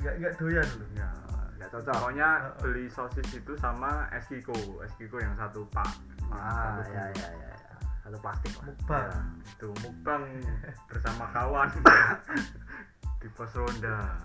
[0.00, 0.88] Nggak nggak doyan loh.
[0.98, 1.08] Ya
[1.60, 1.94] nggak cocok.
[1.94, 2.28] Pokoknya
[2.60, 4.56] beli sosis itu sama es kiko.
[4.84, 5.88] Es kiko yang satu pak.
[6.32, 7.76] Ah Satu ya ya ya ya.
[8.04, 9.08] satu plastik mukbang.
[9.08, 10.22] Ya, itu mukbang.
[10.92, 11.68] Bersama kawan.
[13.24, 14.20] Di pos ronda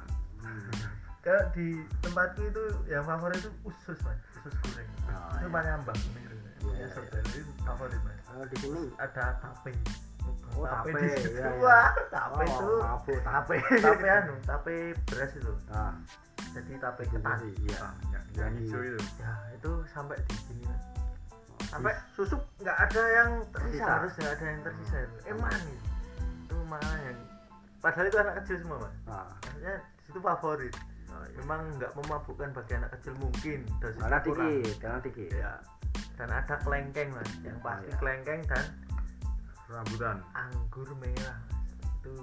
[1.20, 4.16] kalau di tempatku itu yang favorit itu usus mas.
[4.40, 4.88] Usus goreng.
[5.12, 5.76] Oh, itu iya.
[5.84, 6.88] mbak Mir Iya, ya iya.
[6.96, 8.20] saudara itu favorit mas.
[8.24, 8.82] Kalau di sini?
[8.96, 9.74] Ada tape.
[10.56, 11.60] Oh, tape tape, di situ iya, iya.
[11.60, 13.58] wah tape oh, itu tape tape.
[13.84, 14.76] Tape anu tape
[15.12, 15.54] beras itu.
[15.76, 15.94] Ah.
[16.56, 17.38] Jadi tape itu ketan.
[17.68, 17.78] iya.
[17.84, 19.00] Ah, yang, yang hijau itu.
[19.20, 20.84] Ya itu sampai di sini mas.
[21.68, 23.68] Sampai susu nggak ada yang tersisa.
[23.76, 23.92] Tersisa.
[23.92, 25.18] harus nggak ada yang tersisa itu.
[25.36, 25.88] Emang itu
[26.48, 27.20] itu makanan yang
[27.84, 28.96] padahal itu anak kecil semua mas.
[29.12, 29.28] Ah.
[29.44, 30.76] Maksudnya di situ favorit
[31.10, 35.32] Nah, memang nggak memabukkan bagi anak kecil mungkin dosisnya karena dikit karena dikit.
[35.34, 35.54] Ya
[36.20, 37.32] dan ada kelengkeng mas.
[37.42, 37.98] Yang pasti iya.
[37.98, 38.66] kelengkeng dan
[39.72, 40.18] rambutan.
[40.36, 41.38] anggur merah.
[41.80, 42.14] Mas itu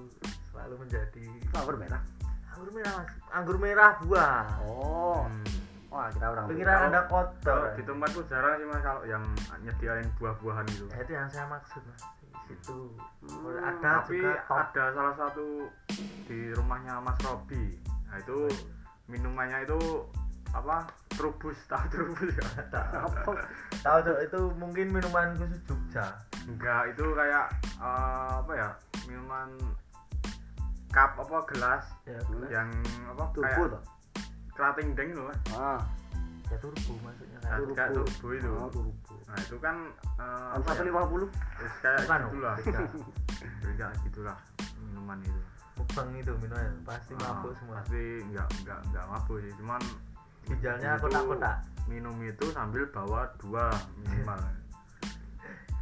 [0.52, 2.02] selalu menjadi flavor merah?
[2.52, 3.10] Anggur merah mas.
[3.32, 4.44] Anggur merah buah.
[4.68, 5.24] Oh.
[5.24, 5.48] Hmm.
[5.86, 7.72] wah kita orang pikiran anda kotor.
[7.72, 9.24] Di tempatku jarang sih mas kalau yang
[9.64, 10.84] nyediain buah-buahan itu.
[10.92, 12.02] Ya, itu yang saya maksud mas.
[12.46, 12.92] Di situ
[13.26, 14.58] Hmm, ada tapi juga top.
[14.70, 15.66] ada salah satu
[16.30, 17.74] di rumahnya Mas Robi.
[18.06, 18.46] Nah itu
[19.06, 19.78] minumannya itu
[20.50, 22.48] apa trubus tahu trubus ya
[22.96, 23.32] apa
[23.84, 23.98] tahu.
[24.02, 26.16] Tuh itu mungkin minuman khusus Jogja.
[26.46, 27.46] Enggak itu kayak
[27.76, 28.68] eh, apa ya
[29.04, 29.50] minuman
[30.88, 32.48] cup apa gelas ya Hmm.
[32.48, 32.68] yang
[33.12, 33.82] apa turbo kayak toh?
[34.56, 35.28] Kerating deng loh.
[35.28, 35.40] Mas.
[35.52, 35.80] ah.
[36.46, 38.50] Ya turbo maksudnya Nah, kan kayak turbo itu.
[38.54, 39.14] Oh turbo.
[39.26, 39.76] Nah itu kan
[40.16, 41.28] eh, apa satu ya, lima puluh?
[41.82, 42.00] Kayak
[42.30, 42.54] gitulah
[43.60, 43.88] beda.
[44.08, 44.38] Gitulah
[44.80, 45.40] minuman itu
[45.76, 47.78] mukbang itu minuman pasti Ah, mabuk semua.
[47.78, 49.52] pasti enggak enggak enggak mabuk sih.
[49.56, 49.80] Cuman
[50.44, 51.56] ginjalnya itu kotak-kotak.
[51.86, 54.40] minum itu sambil bawa dua minimal.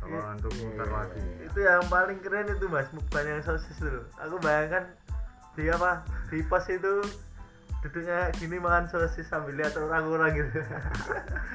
[0.05, 1.17] Bawa untuk Iya, muter iya, lagi.
[1.17, 1.37] iya.
[1.49, 4.01] itu yang paling keren itu mas mukbang yang sosis itu.
[4.19, 4.85] Aku bayangkan
[5.55, 7.01] di apa di pos itu
[7.81, 10.61] duduknya gini makan sosis sambil lihat orang-orang gitu.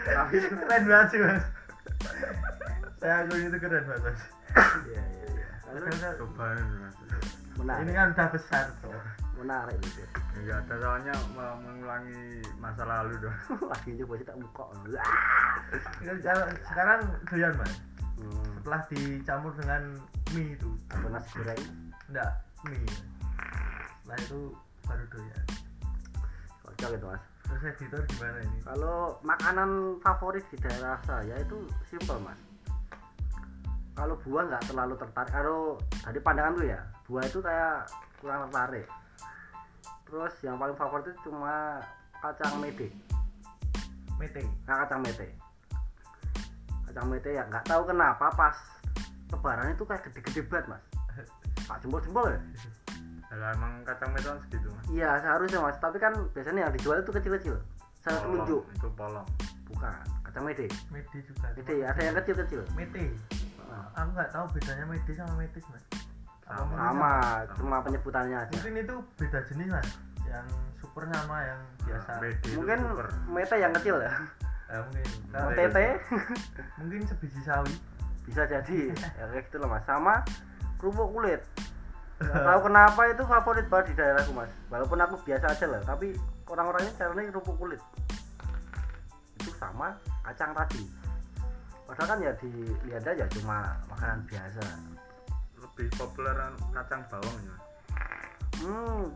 [0.04, 1.46] Tapi keren banget sih mas.
[2.98, 4.22] Saya aku itu keren banget mas.
[4.88, 5.48] Iya iya iya.
[5.62, 6.96] Karena coba mas
[7.60, 7.84] menarik.
[7.84, 8.96] Ini kan udah besar tuh
[9.40, 10.04] menarik itu
[10.36, 11.16] enggak ada soalnya
[11.64, 13.38] mengulangi masa lalu dong
[13.72, 14.64] lagi coba sih tak buka
[16.68, 17.00] sekarang
[17.32, 17.74] doyan mas.
[18.20, 18.52] Hmm.
[18.60, 19.96] setelah dicampur dengan
[20.36, 20.70] mie itu.
[20.92, 21.64] Apa nasi goreng?
[22.12, 22.32] Enggak
[22.68, 22.84] mie.
[24.04, 24.40] Setelah itu
[24.84, 25.46] baru doyan.
[26.68, 27.24] Kocok itu mas.
[27.48, 28.60] Terus editor gimana ini?
[28.68, 29.70] Kalau makanan
[30.04, 32.40] favorit di daerah saya itu simple mas.
[33.96, 35.32] Kalau buah nggak terlalu tertarik.
[35.32, 36.80] Kalau dari pandangan tuh ya
[37.10, 37.90] buah itu kayak
[38.22, 38.86] kurang tertarik.
[40.06, 41.82] Terus yang paling favorit itu cuma
[42.22, 42.94] kacang mete.
[44.22, 44.46] Mete?
[44.70, 45.28] Nah, kacang mete.
[46.86, 48.58] Kacang mete ya nggak tahu kenapa pas
[49.34, 50.84] lebaran itu kayak gede-gede banget mas.
[51.66, 52.40] Pak jempol-jempol ya?
[53.42, 54.86] Lah emang kacang metan segitu mas.
[54.94, 55.78] Iya seharusnya mas.
[55.82, 57.56] Tapi kan biasanya yang dijual itu kecil-kecil.
[58.06, 58.64] Saya telunjuk.
[58.70, 59.26] itu polong.
[59.66, 59.94] Bukan
[60.26, 60.70] kacang mete.
[60.94, 61.50] Mete juga.
[61.58, 62.62] Mete ada yang kecil-kecil.
[62.78, 63.14] Mete?
[63.70, 66.09] Nah, aku nggak tahu bedanya mete sama metis mas
[66.50, 66.66] Sama.
[66.66, 67.14] mungkin sama
[67.62, 68.54] cuma penyebutannya aja.
[68.58, 69.90] Mungkin itu beda jenis mas
[70.26, 70.48] yang
[70.82, 72.12] super sama yang biasa.
[72.18, 73.08] Mede itu mungkin super.
[73.30, 74.12] mete yang kecil ya?
[74.70, 75.06] Eh, mungkin.
[75.30, 75.88] Nah, tete.
[76.82, 77.74] mungkin sebiji sawi.
[78.26, 78.80] Bisa jadi.
[79.22, 79.86] Ya kayak gitu loh mas.
[79.86, 80.26] Sama
[80.82, 81.42] kerupuk kulit.
[82.18, 84.52] Nggak tahu kenapa itu favorit banget di daerahku mas.
[84.74, 86.18] Walaupun aku biasa aja lah tapi
[86.50, 87.82] orang-orangnya caranya kerupuk kulit.
[89.38, 89.94] Itu sama
[90.26, 90.82] kacang tadi.
[91.86, 94.62] Padahal kan ya dilihat aja cuma makanan biasa
[95.80, 96.36] lebih populer
[96.76, 97.56] kacang bawang ya
[98.68, 99.08] hmm.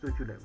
[0.00, 0.40] Setuju deh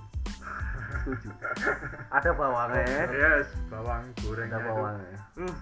[1.00, 1.32] setuju.
[2.20, 3.08] Ada bawangnya?
[3.08, 5.18] Yes bawang gorengnya ada bawangnya?
[5.40, 5.56] Uh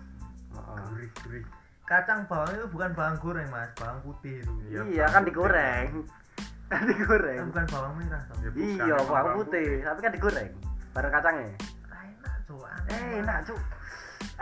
[0.49, 0.82] Heeh.
[0.89, 1.43] gurih gurih.
[1.86, 3.69] Kacang bawang itu bukan bawang goreng mas.
[3.77, 4.53] Bawang putih itu.
[4.65, 5.30] Iya, iya bawang kan putih.
[5.30, 5.88] digoreng.
[6.69, 7.38] Kan digoreng.
[7.38, 9.69] Kan bukan bawang merah toh Ya, bukan, iya emang bawang putih.
[9.86, 10.51] tapi kan digoreng.
[10.97, 11.53] Bareng kacangnya.
[11.53, 13.59] Enak aneh eh enak cuk.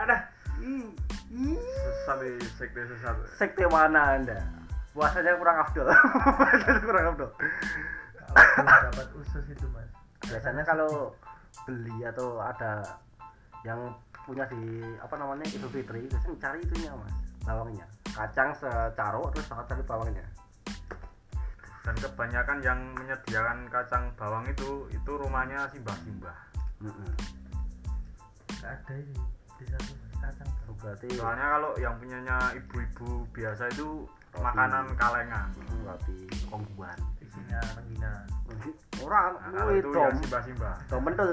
[0.00, 0.16] Ada.
[0.64, 0.88] Ih
[1.28, 1.60] ih.
[2.08, 2.20] Sesat
[2.56, 3.16] sekte sesat.
[3.36, 4.57] Sekte mana anda
[4.98, 5.86] puasanya kurang afdol.
[6.42, 7.30] Puasanya kurang afdol.
[8.58, 9.86] Dapat usus itu mas.
[10.26, 11.14] Biasanya kalau
[11.62, 12.98] beli atau ada
[13.62, 13.94] yang
[14.26, 17.14] punya di apa namanya Idul Fitri biasanya cari itunya mas.
[17.46, 17.86] Bawangnya.
[18.10, 20.26] Kacang secaruk terus cari bawangnya.
[21.86, 26.36] Dan kebanyakan yang menyediakan kacang bawang itu itu rumahnya simbah-simbah.
[26.82, 27.14] Mm-mm.
[28.58, 29.14] Gak ada ini
[29.58, 34.04] di satu kacang berarti soalnya kalau yang punyanya ibu-ibu biasa itu.
[34.36, 35.48] Makanan kalengan.
[35.56, 36.14] Mm, berarti
[36.48, 38.26] kongguan isinya rengginang.
[39.00, 40.76] Orang nah, itu dom yang simbah-simbah.
[40.90, 41.30] Dom mentel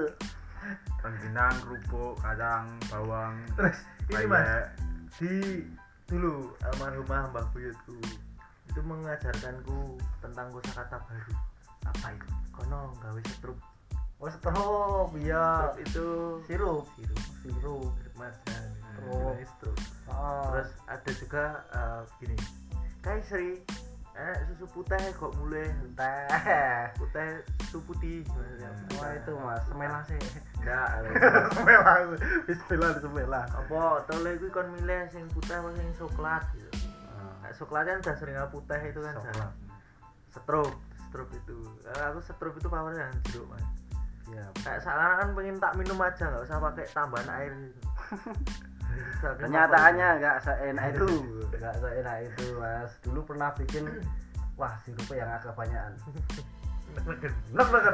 [1.04, 3.36] rengginang kerupuk kacang bawang.
[3.58, 3.78] Terus
[4.12, 4.72] ini mas
[5.20, 5.34] di
[6.06, 7.98] dulu almarhumah mbah buyutku
[8.70, 11.36] itu mengajarkanku tentang kosakata baru.
[11.86, 12.28] Apa itu?
[12.56, 13.58] Kono gawe setrup
[14.24, 15.74] oh stop iya.
[15.76, 16.08] Setrup itu.
[16.48, 16.84] Sirup.
[16.96, 18.64] Sirup sirup macan
[19.06, 19.38] Oh.
[19.38, 19.78] setrup
[20.10, 20.50] oh.
[20.50, 22.38] terus ada juga eh, gini
[23.06, 23.62] kayak seri
[24.16, 26.28] eh susu putih kok mulai teh
[27.00, 28.24] putih susu putih.
[28.24, 28.70] Maksudnya.
[28.96, 29.62] wah itu mas.
[29.68, 30.22] Semelah sih.
[30.64, 30.88] Enggak
[31.60, 31.96] semelah
[32.48, 36.72] bismillah semelah apa tau lagi kuwi kon milih sing putih apa sing coklat gitu.
[37.12, 39.36] Nah, coklatnya udah sering putih itu kan Coklat.
[39.36, 39.54] jarang.
[40.32, 41.58] setrup setrup itu.
[41.84, 43.68] Eh, aku setrup itu powernya yang jeruk mas.
[44.32, 44.46] Iya.
[44.64, 47.80] Kayak sekarang kan pengen tak minum aja nggak usah pakai tambahan air gitu
[49.22, 51.08] kenyataannya nggak seenak itu.
[51.52, 52.92] Nggak seenak itu mas.
[53.02, 53.86] Dulu pernah bikin
[54.56, 55.94] wah sirupnya yang agak banyakan.
[57.52, 57.94] Enak banget.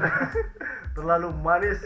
[0.98, 1.80] Terlalu manis.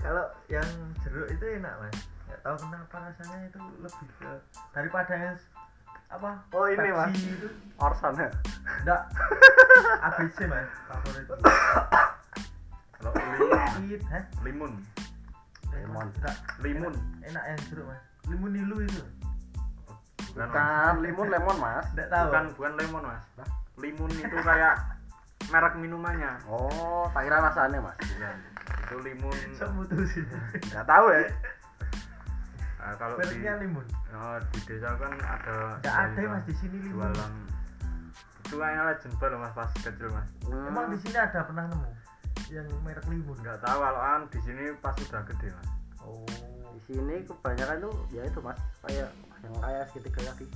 [0.00, 0.68] Kalau yang
[1.02, 1.96] jeruk itu enak mas.
[2.26, 4.30] Nggak tahu kenapa rasanya itu lebih ke
[4.74, 5.38] daripada yang
[6.06, 6.38] apa?
[6.54, 7.14] Oh, ini, Pepsi Mas.
[7.18, 7.48] itu.
[7.82, 8.30] Orson ya
[8.86, 9.02] enggak
[10.06, 10.68] ABC mas.
[10.86, 11.26] Favorit.
[12.96, 14.00] Kalau limun
[14.46, 14.72] limun
[15.76, 16.06] Lemon.
[16.08, 16.94] enggak limun.
[17.20, 18.02] Enak yang jeruk mas.
[18.26, 19.02] Limun nilu itu.
[20.36, 20.52] Bukan Mas.
[20.52, 21.86] bukan limun lemon mas.
[21.92, 22.28] Enggak tahu.
[22.28, 23.24] Bukan bukan lemon mas.
[23.76, 24.74] Limun itu kayak
[25.52, 26.32] merek minumannya.
[26.48, 27.96] Oh tak kira rasanya mas.
[28.00, 28.36] Bukan
[28.86, 29.36] itu limun.
[29.52, 30.24] Saya mutusin
[30.72, 31.20] nggak tahu ya.
[32.76, 33.86] Nah, kalau di limun.
[34.16, 37.04] Oh, di desa kan ada enggak ada mas di sini limun.
[37.04, 37.32] jualan.
[38.46, 40.28] Itu kayaknya legend banget mas pas kecil mas.
[40.46, 40.70] Hmm.
[40.70, 41.90] emang di sini ada pernah nemu
[42.50, 45.68] yang merek limun nggak tahu kalau kan di sini pas udah gede mas.
[46.02, 46.26] Oh.
[46.76, 48.58] Di sini kebanyakan tuh ya itu mas.
[48.86, 49.10] Kayak
[49.42, 50.46] yang kayak segitiga tadi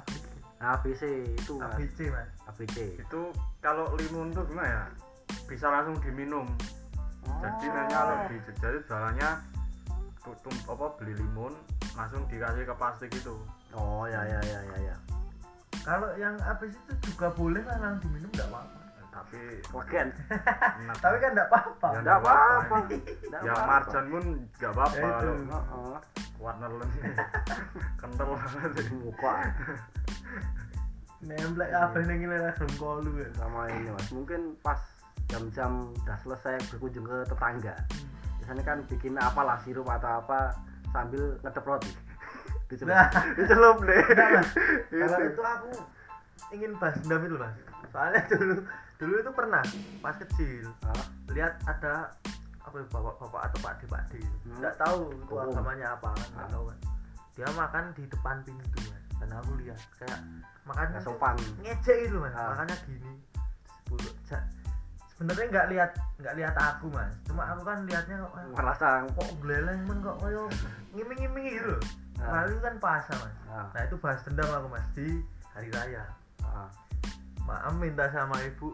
[0.00, 0.24] ABC
[0.64, 1.02] ABC
[1.36, 1.72] itu mas.
[1.76, 2.28] ABC mas.
[2.48, 3.20] ABC itu
[3.60, 4.84] kalau limun tuh gimana ya?
[5.44, 6.48] Bisa langsung diminum.
[7.24, 9.30] Jadi nanti kalau di jadi jualannya
[10.24, 11.52] tutup apa beli limun
[11.92, 13.36] langsung dikasih ke plastik itu.
[13.76, 14.96] Oh ya ya ya ya ya.
[15.84, 18.83] Kalau yang ABC itu juga boleh lah langsung diminum enggak apa-apa
[19.14, 20.10] tapi enak.
[20.98, 21.88] tapi kan enggak apa-apa.
[21.94, 22.76] Ya, nggak apa-apa.
[23.30, 24.24] Nggak ya marjan pun
[24.58, 25.06] nggak apa-apa.
[25.06, 25.96] Ya, kalau
[26.42, 26.98] warna lensi
[28.00, 28.26] kental.
[28.34, 29.34] Banget muka.
[31.24, 34.08] Nemplek apa yang ini lah kolu kan sama ini mas.
[34.10, 34.80] Mungkin pas
[35.30, 37.74] jam-jam udah selesai berkunjung ke tetangga.
[38.42, 40.52] Biasanya kan bikin apalah sirup atau apa
[40.92, 41.92] sambil ngedep roti.
[42.68, 42.92] Dicelup.
[42.92, 43.08] Nah.
[43.36, 44.02] dicelup deh.
[44.04, 44.50] Enggak, Mas.
[44.90, 45.24] kalau Itu.
[45.32, 45.70] itu aku
[46.52, 47.56] ingin bahas dendam itu mas.
[47.92, 48.56] Soalnya dulu
[48.96, 49.62] dulu itu pernah
[49.98, 51.06] pas kecil Hah?
[51.28, 52.14] lihat ada
[52.60, 54.56] apa ya, bapak-bapak atau pak de pak de Hmm.
[54.58, 55.44] nggak tahu itu Oh.
[55.44, 56.52] agamanya apa kan nggak Ah.
[56.52, 56.78] tahu kan
[57.34, 60.20] dia makan di depan pintu mas dan aku lihat kayak
[60.62, 62.54] makannya nggak sopan ngejek itu mas Ah.
[62.54, 63.12] makannya gini
[65.10, 69.80] sebenarnya nggak lihat nggak lihat aku mas cuma aku kan lihatnya kok merasa kok geleleng
[69.84, 70.50] men kok koyo
[70.92, 71.82] ngiming-ngiming gitu loh
[72.14, 72.30] Ah.
[72.30, 75.06] Padahal itu kan puasa mas ah, nah itu bahas dendam aku mas di
[75.50, 76.02] hari raya
[76.40, 76.70] ah.
[77.42, 78.72] maaf minta sama ibu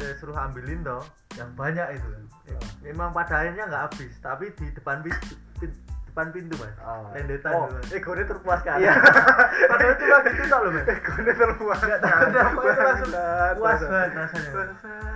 [0.00, 1.04] eh, suruh ambilin toh
[1.36, 2.08] yang banyak itu
[2.50, 2.58] Ah.
[2.82, 5.78] memang pada akhirnya nggak habis tapi di depan pintu pin-
[6.10, 6.74] depan pintu mas.
[6.82, 7.06] Oh.
[7.14, 7.86] lendetan oh, Mas.
[7.94, 8.92] egonya terpuaskan iya.
[9.70, 10.86] Padahal cuma gitu tau loh mas.
[10.90, 13.12] Egonya terpuaskan kenapa itu langsung
[13.54, 14.50] puas banget rasanya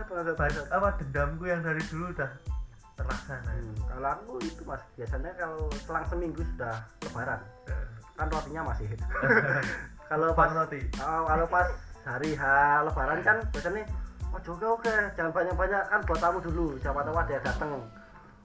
[0.06, 0.66] bangsat.
[0.70, 2.30] apa dendamku yang dari dulu udah
[2.94, 7.40] terlaksana Hmm, kalau aku itu mas biasanya kalau selang seminggu sudah lebaran
[8.14, 8.86] kan rotinya masih.
[10.04, 10.78] Kalau pas pas roti.
[11.00, 11.64] Oh, kalau pas
[12.04, 12.44] hari H
[12.86, 13.82] lebaran kan biasanya
[14.34, 14.94] oh oke oke.
[15.14, 16.74] Jangan banyak banyak kan buat tamu dulu.
[16.82, 17.70] Siapa tahu ada yang datang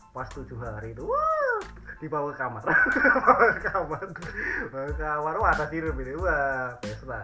[0.10, 1.60] pas tujuh hari itu wah
[2.02, 2.62] dibawa ke kamar.
[3.26, 4.06] Bawa ke kamar.
[4.70, 5.34] Bawa ke kamar.
[5.42, 6.14] Wah ada sirup ini.
[6.18, 7.20] Wah pesta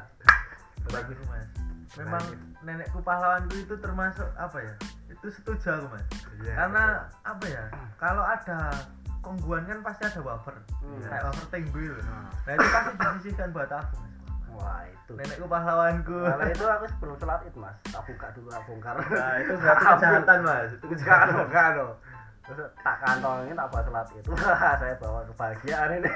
[0.89, 1.49] bagus mas.
[1.95, 2.23] Memang
[2.65, 4.75] nenekku pahlawanku itu termasuk apa ya?
[5.09, 6.05] Itu setuju aku mas.
[6.41, 6.83] Iya, karena
[7.23, 7.63] apa ya?
[8.01, 8.73] Kalau ada
[9.21, 10.53] kongguan kan pasti ada wafer.
[10.81, 11.01] Hmm.
[11.05, 12.01] kayak wafer tinggi loh.
[12.05, 14.14] Nah, nah itu pasti disisihkan buat aku mas
[14.57, 18.63] wah itu nenekku pahlawanku Kalau itu aku sebelum sholat id mas, tak buka dulu tak
[18.65, 18.95] bongkar.
[19.11, 21.97] nah itu berarti kejahatan mas itu kejahatan loh.
[22.45, 24.29] Terus tak kantongin tak buat sholat itu.
[24.33, 26.11] Wah, saya bawa kebahagiaan ini.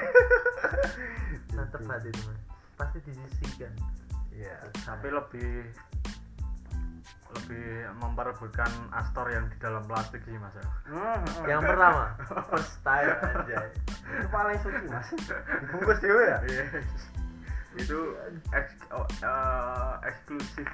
[1.50, 2.40] tetap hati itu mas
[2.80, 3.72] pasti disisihkan
[4.32, 4.56] Iya.
[4.88, 5.68] tapi lebih
[7.30, 10.66] lebih memperebutkan Astor yang di dalam plastik sih mas ya.
[10.90, 11.44] Hmm, hmm.
[11.46, 12.16] yang pertama
[12.50, 15.06] first time aja itu paling suci mas.
[15.62, 16.38] Dibungkus dewe ya.
[17.70, 17.80] Iya.
[17.80, 17.98] itu
[18.50, 20.66] eks- oh, eh, eksklusif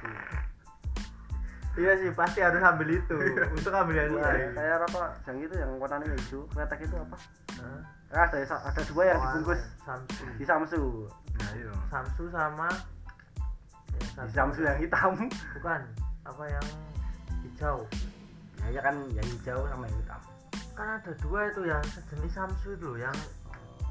[1.76, 3.16] iya sih pasti harus ambil itu
[3.56, 7.16] untuk ambil yang Iya, lain kayak rokok yang itu yang warnanya hijau, kretek itu apa?
[7.60, 7.80] Hah?
[8.16, 10.82] Ah, ada ada dua yang dibungkus Samsu di Samsu.
[11.36, 12.68] nah itu Samsu sama
[13.92, 15.12] Di satu- Samsu yang hitam.
[15.52, 15.80] bukan
[16.24, 16.66] apa yang
[17.44, 17.84] hijau
[18.64, 20.20] Ya, ya kan yang hijau sama yang hitam.
[20.72, 23.16] kan ada dua itu yang sejenis Samsu itu loh yang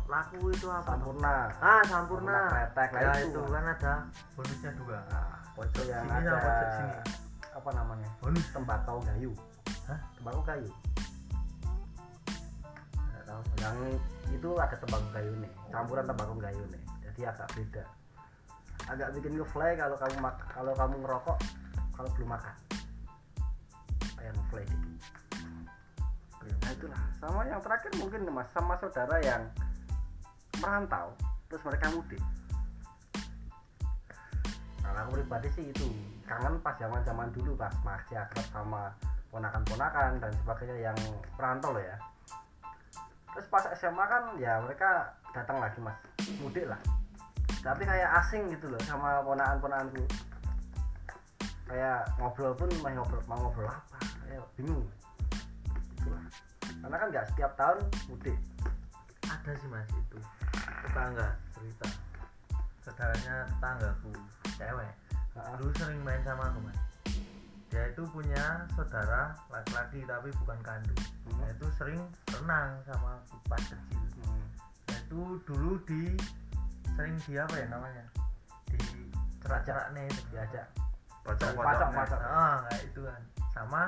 [0.05, 0.93] laku itu apa?
[0.93, 1.35] Sampurna.
[1.57, 3.41] ah Sampurna kretek, lah ya itu.
[3.41, 3.93] itu kan ada
[4.37, 6.93] bonusnya dua Nah, pojok yang sini ada pojok sini
[7.55, 8.09] apa namanya?
[8.21, 9.31] bonus Tembakau kayu.
[9.89, 9.99] Hah?
[10.19, 10.69] Tembakau kayu.
[12.95, 13.77] nggak tahu yang
[14.29, 17.83] itu ada tembakau kayu nih campuran tembakau kayu nih jadi agak beda
[18.85, 21.37] agak bikin ngefly kalau kamu mak kalau kamu ngerokok
[21.97, 22.55] kalau belum makan
[24.13, 24.89] kayak ngefly gitu
[26.61, 29.41] nah itulah sama yang terakhir mungkin mas sama saudara yang
[30.66, 31.13] merantau
[31.45, 32.22] terus mereka mudik.
[34.82, 35.86] Kalau aku pribadi sih itu
[36.26, 38.89] kangen pas zaman zaman dulu pas masih akrab sama
[39.30, 40.97] ponakan-ponakan dan sebagainya yang
[41.38, 41.97] perantau loh ya.
[43.38, 46.01] Terus pas SMA kan ya mereka datang lagi mas.
[46.41, 46.82] Mudik lah.
[47.61, 50.01] Tapi kayak asing gitu loh sama ponakan-ponakanku.
[51.70, 53.97] Kayak ngobrol pun mau ngobrol mau ngobrol apa?
[54.26, 54.86] Kayak bingung.
[56.01, 56.26] Itulah.
[56.61, 57.78] Karena kan nggak setiap tahun
[58.09, 58.38] mudik.
[59.26, 60.18] Ada sih mas itu
[60.59, 61.87] tetangga cerita.
[62.85, 64.11] Saudaranya tetanggaku
[64.55, 64.93] cewek.
[65.35, 66.79] Dulu sering main sama aku mas.
[67.67, 71.01] Dia itu punya saudara laki-laki tapi bukan kandung.
[71.27, 71.43] Hmm.
[71.43, 71.99] dia itu sering
[72.31, 73.99] renang sama aku pas kecil.
[74.23, 74.47] Hmm.
[74.87, 76.15] Dia itu dulu di
[76.95, 78.05] sering di apa ya namanya?
[78.71, 78.79] Di
[79.43, 80.67] cerak-cerak nih itu diajak.
[81.25, 82.19] Pacok, pocong pacok.
[82.21, 83.21] ah kayak itu kan.
[83.51, 83.81] Sama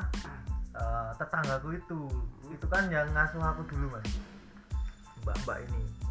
[0.76, 2.02] eh, tetanggaku itu.
[2.52, 4.10] Itu kan yang ngasuh aku dulu mas.
[5.24, 6.07] Mbak-mbak ini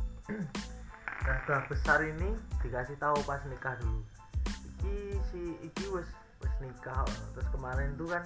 [1.26, 4.02] nah udah besar ini dikasih tahu pas nikah dulu.
[4.46, 4.96] Iki
[5.32, 6.08] si iki wes
[6.42, 7.06] wes nikah.
[7.34, 8.24] Terus kemarin tuh kan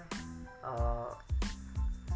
[0.64, 1.10] eh,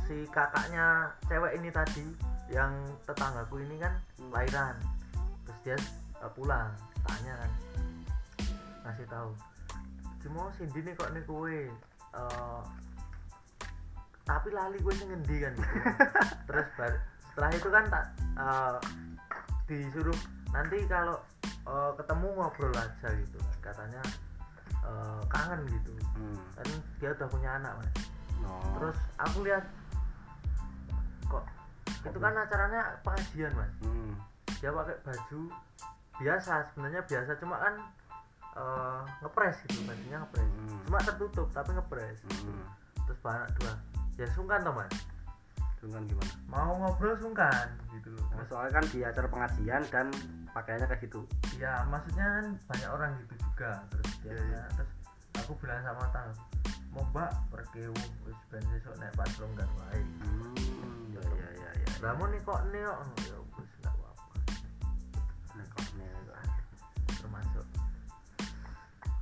[0.05, 2.07] si kakaknya cewek ini tadi
[2.53, 2.73] yang
[3.09, 3.97] tetanggaku ini kan
[4.33, 4.77] lahiran.
[5.45, 5.77] Terus dia
[6.21, 6.73] eh, pulang
[7.05, 7.51] tanya kan
[8.85, 9.33] ngasih tahu
[10.25, 11.69] cuma Cindy nih kok nih kue
[12.17, 12.63] eh,
[14.25, 15.53] tapi lali gue sing ngendi kan?
[15.53, 15.69] Gitu.
[16.49, 18.05] terus bar- setelah itu kan tak
[18.41, 18.77] eh,
[19.65, 20.19] disuruh
[20.53, 24.03] nanti kalau eh, ketemu ngobrol aja gitu kan katanya
[24.85, 26.37] eh, kangen gitu hmm.
[26.55, 26.67] kan
[27.01, 27.93] dia udah punya anak mas
[28.45, 28.55] no.
[28.79, 29.65] terus aku lihat
[31.27, 31.45] kok
[32.05, 34.13] itu kan acaranya pengajian mas hmm.
[34.61, 35.41] dia pakai baju
[36.15, 37.75] biasa sebenarnya biasa cuma kan
[38.55, 40.81] eh, ngepres gitu bajunya ngepres Hmm.
[40.89, 42.65] cuma tertutup tapi ngepres Hmm.
[43.05, 43.75] terus banak dua
[44.17, 44.73] ya sungkan toh
[45.85, 46.33] Dengan gimana?
[46.47, 50.07] mau ngobrol sungkan gitu loh Nah, soalnya kan di acara pengajian dan
[50.51, 51.21] pakaiannya kayak gitu.
[51.55, 54.63] ya maksudnya kan banyak orang gitu juga terus dia Iya, iya.
[54.75, 54.91] terus
[55.37, 56.31] aku bilang sama tang
[56.89, 57.91] mau mbak pergi
[58.25, 61.89] wis ben sesuk naik patrol kan wae Hmm, ya ya ya ya.
[62.01, 64.35] kamu nih kok nih kok ya wis enggak apa-apa
[65.53, 66.39] Nek kok nih, kok.
[67.13, 67.67] termasuk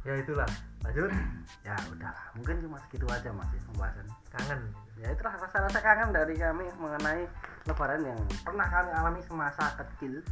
[0.03, 0.51] ya itulah
[0.83, 1.11] lanjut
[1.63, 4.07] Ya udah, mungkin cuma segitu aja mas ya pembahasan.
[4.29, 4.61] kangen
[5.03, 7.27] Ya itulah rasa-rasa kangen dari kami mengenai
[7.67, 10.23] lebaran yang pernah kami alami semasa kecil.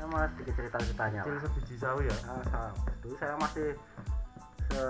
[0.00, 1.44] Sama sedikit cerita-ceritanya kecil lah.
[1.44, 2.72] sebiji sawi ya Ah, sama.
[3.04, 3.68] Dulu saya masih
[4.72, 4.82] se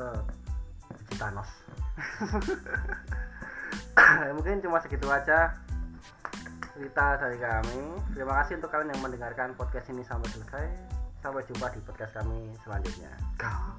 [1.18, 1.50] Thanos.
[4.38, 5.50] Mungkin cuma segitu aja
[6.78, 7.80] cerita dari kami.
[8.14, 10.66] Terima kasih untuk kalian yang mendengarkan podcast ini sampai selesai.
[11.20, 13.12] Sampai jumpa di podcast kami selanjutnya.
[13.36, 13.76] Kau.